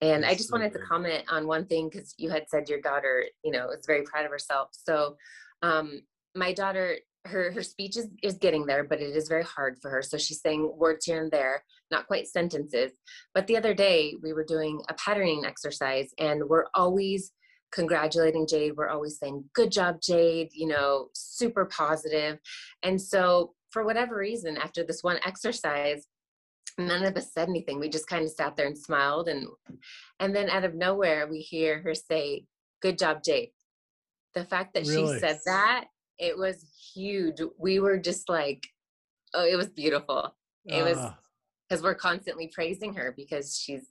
and 0.00 0.22
That's 0.22 0.32
I 0.32 0.36
just 0.36 0.48
so 0.48 0.56
wanted 0.56 0.72
great. 0.72 0.82
to 0.82 0.86
comment 0.86 1.24
on 1.28 1.46
one 1.46 1.66
thing 1.66 1.88
because 1.88 2.14
you 2.18 2.30
had 2.30 2.48
said 2.48 2.68
your 2.68 2.80
daughter, 2.80 3.24
you 3.44 3.50
know, 3.50 3.70
is 3.70 3.86
very 3.86 4.02
proud 4.02 4.24
of 4.24 4.30
herself. 4.30 4.68
So 4.72 5.16
um, 5.62 6.00
my 6.34 6.52
daughter, 6.52 6.98
her 7.24 7.50
her 7.52 7.62
speech 7.62 7.96
is, 7.96 8.08
is 8.22 8.38
getting 8.38 8.64
there, 8.64 8.84
but 8.84 9.00
it 9.00 9.16
is 9.16 9.28
very 9.28 9.42
hard 9.42 9.76
for 9.82 9.90
her. 9.90 10.02
So 10.02 10.16
she's 10.16 10.40
saying 10.40 10.70
words 10.76 11.04
here 11.04 11.20
and 11.22 11.30
there, 11.30 11.64
not 11.90 12.06
quite 12.06 12.28
sentences. 12.28 12.92
But 13.34 13.46
the 13.46 13.56
other 13.56 13.74
day 13.74 14.14
we 14.22 14.32
were 14.32 14.44
doing 14.44 14.80
a 14.88 14.94
patterning 14.94 15.44
exercise 15.44 16.10
and 16.18 16.44
we're 16.48 16.66
always 16.74 17.32
congratulating 17.72 18.46
Jade. 18.46 18.76
We're 18.76 18.88
always 18.88 19.18
saying, 19.18 19.44
good 19.52 19.70
job, 19.70 20.00
Jade, 20.00 20.50
you 20.52 20.68
know, 20.68 21.08
super 21.12 21.66
positive. 21.66 22.38
And 22.82 23.00
so 23.00 23.54
for 23.70 23.84
whatever 23.84 24.16
reason, 24.16 24.56
after 24.56 24.84
this 24.84 25.02
one 25.02 25.18
exercise, 25.26 26.06
none 26.78 27.04
of 27.04 27.16
us 27.16 27.32
said 27.32 27.48
anything 27.48 27.78
we 27.78 27.88
just 27.88 28.08
kind 28.08 28.24
of 28.24 28.30
sat 28.30 28.56
there 28.56 28.66
and 28.66 28.76
smiled 28.76 29.28
and 29.28 29.46
and 30.20 30.34
then 30.34 30.48
out 30.50 30.64
of 30.64 30.74
nowhere 30.74 31.26
we 31.28 31.38
hear 31.38 31.80
her 31.80 31.94
say 31.94 32.44
good 32.80 32.98
job 32.98 33.22
jade 33.22 33.50
the 34.34 34.44
fact 34.44 34.74
that 34.74 34.86
really? 34.86 35.14
she 35.14 35.20
said 35.20 35.38
that 35.44 35.84
it 36.18 36.36
was 36.36 36.64
huge 36.94 37.40
we 37.58 37.80
were 37.80 37.98
just 37.98 38.28
like 38.28 38.66
oh 39.34 39.44
it 39.44 39.56
was 39.56 39.68
beautiful 39.68 40.34
it 40.66 40.80
uh. 40.80 40.84
was 40.84 41.12
because 41.68 41.82
ah. 41.82 41.84
we're 41.84 41.94
constantly 41.94 42.50
praising 42.52 42.94
her 42.94 43.14
because 43.16 43.58
she's 43.58 43.86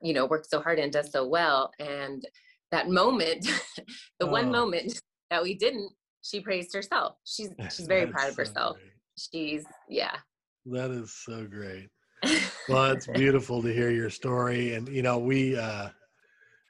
you 0.00 0.12
know 0.12 0.26
worked 0.26 0.48
so 0.48 0.60
hard 0.60 0.78
and 0.78 0.92
does 0.92 1.10
so 1.10 1.26
well 1.26 1.70
and 1.78 2.26
that 2.70 2.88
moment 2.88 3.44
the 4.20 4.26
oh. 4.26 4.30
one 4.30 4.50
moment 4.50 5.00
that 5.30 5.42
we 5.42 5.54
didn't 5.54 5.90
she 6.22 6.40
praised 6.40 6.74
herself 6.74 7.16
she's 7.24 7.50
she's 7.74 7.86
very 7.88 8.06
proud 8.06 8.30
of 8.30 8.36
herself 8.36 8.76
so 9.16 9.28
she's 9.32 9.64
yeah 9.88 10.16
that 10.66 10.90
is 10.90 11.12
so 11.12 11.46
great. 11.46 11.88
well, 12.68 12.92
it's 12.92 13.06
beautiful 13.08 13.62
to 13.62 13.72
hear 13.72 13.90
your 13.90 14.10
story, 14.10 14.74
and 14.74 14.88
you 14.88 15.02
know 15.02 15.18
we 15.18 15.56
uh, 15.58 15.88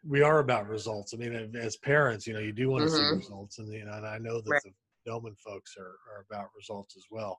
we 0.06 0.22
are 0.22 0.38
about 0.38 0.68
results. 0.68 1.12
I 1.14 1.18
mean, 1.18 1.54
as 1.56 1.76
parents, 1.76 2.26
you 2.26 2.32
know, 2.32 2.40
you 2.40 2.52
do 2.52 2.70
want 2.70 2.84
to 2.84 2.90
mm-hmm. 2.90 3.10
see 3.10 3.16
results, 3.16 3.58
and 3.58 3.72
you 3.72 3.84
know, 3.84 3.92
and 3.92 4.06
I 4.06 4.18
know 4.18 4.40
that 4.40 4.50
right. 4.50 4.62
the 4.64 4.72
Doman 5.04 5.34
folks 5.44 5.76
are 5.78 5.96
are 6.10 6.24
about 6.30 6.48
results 6.56 6.96
as 6.96 7.04
well. 7.10 7.38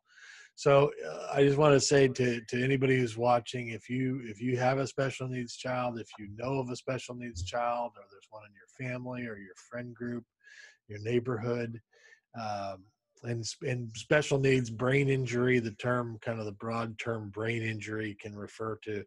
So 0.56 0.92
uh, 1.10 1.28
I 1.34 1.44
just 1.44 1.58
want 1.58 1.74
to 1.74 1.80
say 1.80 2.08
to 2.08 2.42
to 2.42 2.64
anybody 2.64 2.98
who's 2.98 3.18
watching, 3.18 3.70
if 3.70 3.90
you 3.90 4.22
if 4.26 4.40
you 4.42 4.58
have 4.58 4.78
a 4.78 4.88
special 4.88 5.28
needs 5.28 5.56
child, 5.58 6.00
if 6.00 6.08
you 6.20 6.30
know 6.38 6.60
of 6.60 6.70
a 6.70 6.76
special 6.76 7.16
needs 7.16 7.44
child, 7.44 7.94
or 7.96 8.04
there's 8.12 8.28
one 8.30 8.44
in 8.46 8.54
your 8.54 8.90
family 8.92 9.22
or 9.22 9.38
your 9.38 9.56
friend 9.70 9.94
group, 9.96 10.24
your 10.88 11.00
neighborhood. 11.00 11.82
Um, 12.40 12.84
and, 13.24 13.46
and 13.62 13.90
special 13.96 14.40
needs 14.40 14.70
brain 14.70 15.10
injury 15.10 15.60
the 15.60 15.72
term 15.72 16.18
kind 16.22 16.40
of 16.40 16.46
the 16.46 16.52
broad 16.54 16.98
term 17.00 17.30
brain 17.30 17.62
injury 17.64 18.18
can 18.20 18.36
refer 18.36 18.78
to 18.84 19.04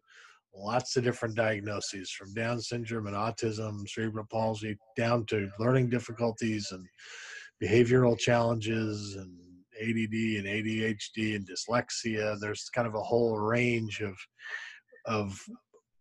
lots 0.55 0.95
of 0.97 1.03
different 1.03 1.35
diagnoses 1.35 2.09
from 2.09 2.33
down 2.33 2.59
syndrome 2.59 3.07
and 3.07 3.15
autism 3.15 3.87
cerebral 3.87 4.25
palsy 4.31 4.75
down 4.95 5.25
to 5.25 5.49
learning 5.59 5.89
difficulties 5.89 6.71
and 6.71 6.85
behavioral 7.61 8.17
challenges 8.17 9.15
and 9.15 9.31
add 9.79 9.95
and 9.95 10.45
adhd 10.47 11.35
and 11.35 11.47
dyslexia. 11.47 12.39
There's 12.39 12.69
kind 12.73 12.87
of 12.87 12.95
a 12.95 13.01
whole 13.01 13.37
range 13.37 14.01
of 14.01 14.15
of 15.05 15.39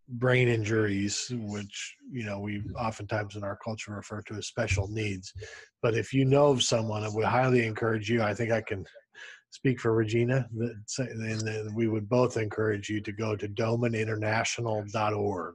brain 0.08 0.48
injuries, 0.48 1.30
which 1.32 1.96
you 2.10 2.24
know 2.24 2.40
we 2.40 2.62
oftentimes 2.78 3.36
in 3.36 3.44
our 3.44 3.58
culture 3.64 3.92
refer 3.92 4.22
to 4.22 4.34
as 4.34 4.46
special 4.46 4.88
needs. 4.88 5.32
But 5.82 5.94
if 5.94 6.12
you 6.12 6.24
know 6.24 6.48
of 6.48 6.62
someone, 6.62 7.04
I 7.04 7.08
would 7.08 7.24
highly 7.24 7.66
encourage 7.66 8.08
you. 8.08 8.22
I 8.22 8.34
think 8.34 8.52
I 8.52 8.62
can 8.62 8.84
speak 9.50 9.80
for 9.80 9.92
Regina, 9.92 10.48
and 10.98 11.74
we 11.74 11.88
would 11.88 12.08
both 12.08 12.36
encourage 12.36 12.88
you 12.88 13.00
to 13.00 13.12
go 13.12 13.36
to 13.36 13.48
domaninternational.org. 13.48 15.54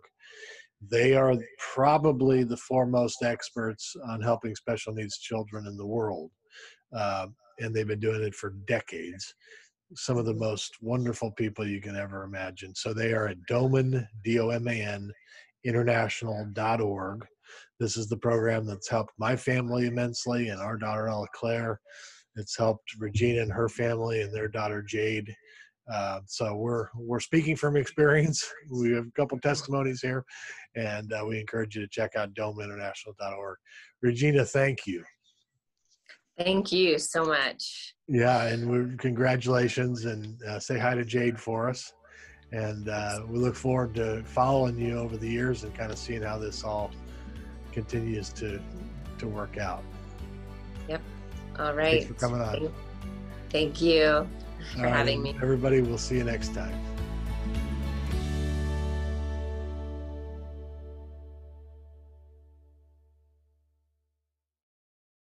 They 0.90 1.14
are 1.14 1.36
probably 1.74 2.44
the 2.44 2.58
foremost 2.58 3.24
experts 3.24 3.96
on 4.08 4.22
helping 4.22 4.56
special 4.56 4.94
needs 4.94 5.20
children 5.20 5.68
in 5.68 5.78
the 5.78 5.86
world, 5.86 6.32
uh, 6.94 7.28
and 7.60 7.76
they've 7.76 7.88
been 7.88 8.00
doing 8.00 8.24
it 8.24 8.34
for 8.34 8.56
decades 8.66 9.36
some 9.96 10.18
of 10.18 10.26
the 10.26 10.34
most 10.34 10.76
wonderful 10.82 11.32
people 11.32 11.68
you 11.68 11.82
can 11.82 11.96
ever 11.96 12.24
imagine. 12.24 12.74
So 12.76 12.94
they 12.94 13.14
are 13.14 13.28
at 13.28 13.46
Doman, 13.48 14.08
D 14.24 14.40
O 14.40 14.50
M 14.50 14.68
A 14.68 14.82
N, 14.82 15.12
international.org. 15.64 17.26
This 17.80 17.98
is 17.98 18.08
the 18.08 18.18
program 18.18 18.66
that's 18.66 18.90
helped 18.90 19.14
my 19.18 19.36
family 19.36 19.88
immensely 19.88 20.50
and 20.50 20.62
our 20.62 20.78
daughter 20.78 21.08
Ella 21.08 21.28
Claire. 21.34 21.80
It's 22.36 22.58
helped 22.58 22.96
Regina 22.98 23.42
and 23.42 23.52
her 23.52 23.68
family 23.68 24.22
and 24.22 24.34
their 24.34 24.48
daughter 24.48 24.82
Jade. 24.82 25.36
Uh, 25.92 26.22
so 26.26 26.56
we're 26.56 26.88
we're 26.96 27.20
speaking 27.20 27.56
from 27.56 27.76
experience. 27.76 28.50
We 28.72 28.94
have 28.94 29.08
a 29.08 29.12
couple 29.12 29.38
testimonies 29.40 30.02
here, 30.02 30.24
and 30.76 31.12
uh, 31.12 31.26
we 31.28 31.40
encourage 31.40 31.76
you 31.76 31.82
to 31.82 31.88
check 31.88 32.16
out 32.16 32.34
domaninternational.org. 32.34 33.58
Regina, 34.02 34.46
thank 34.46 34.88
you. 34.88 35.04
Thank 36.38 36.72
you 36.72 36.98
so 36.98 37.26
much. 37.26 37.94
Yeah, 38.08 38.46
and 38.46 38.70
we 38.70 38.98
congratulations 38.98 40.06
and 40.06 40.42
uh, 40.44 40.60
say 40.60 40.78
hi 40.78 40.96
to 40.96 41.06
Jade 41.06 41.40
for 41.40 41.70
us. 41.70 41.94
And 42.52 42.90
uh, 42.90 43.22
we 43.28 43.40
look 43.40 43.56
forward 43.56 43.94
to 43.96 44.24
following 44.26 44.78
you 44.78 44.98
over 44.98 45.16
the 45.16 45.30
years 45.30 45.64
and 45.64 45.74
kind 45.74 45.92
of 45.92 45.98
seeing 45.98 46.22
how 46.22 46.38
this 46.38 46.64
all 46.64 46.92
continues 47.72 48.30
to 48.34 48.60
to 49.20 49.28
work 49.28 49.58
out. 49.58 49.84
Yep. 50.90 51.02
All 51.60 51.74
right. 51.74 52.04
Thanks 52.04 52.08
for 52.08 52.14
coming 52.16 52.42
on. 52.42 52.54
Thank, 52.54 52.72
thank 53.50 53.82
you 53.82 54.28
for 54.74 54.88
having 54.88 55.22
me. 55.22 55.36
Everybody, 55.42 55.82
we'll 55.82 55.98
see 55.98 56.18
you 56.18 56.24
next 56.24 56.54
time. 56.54 56.74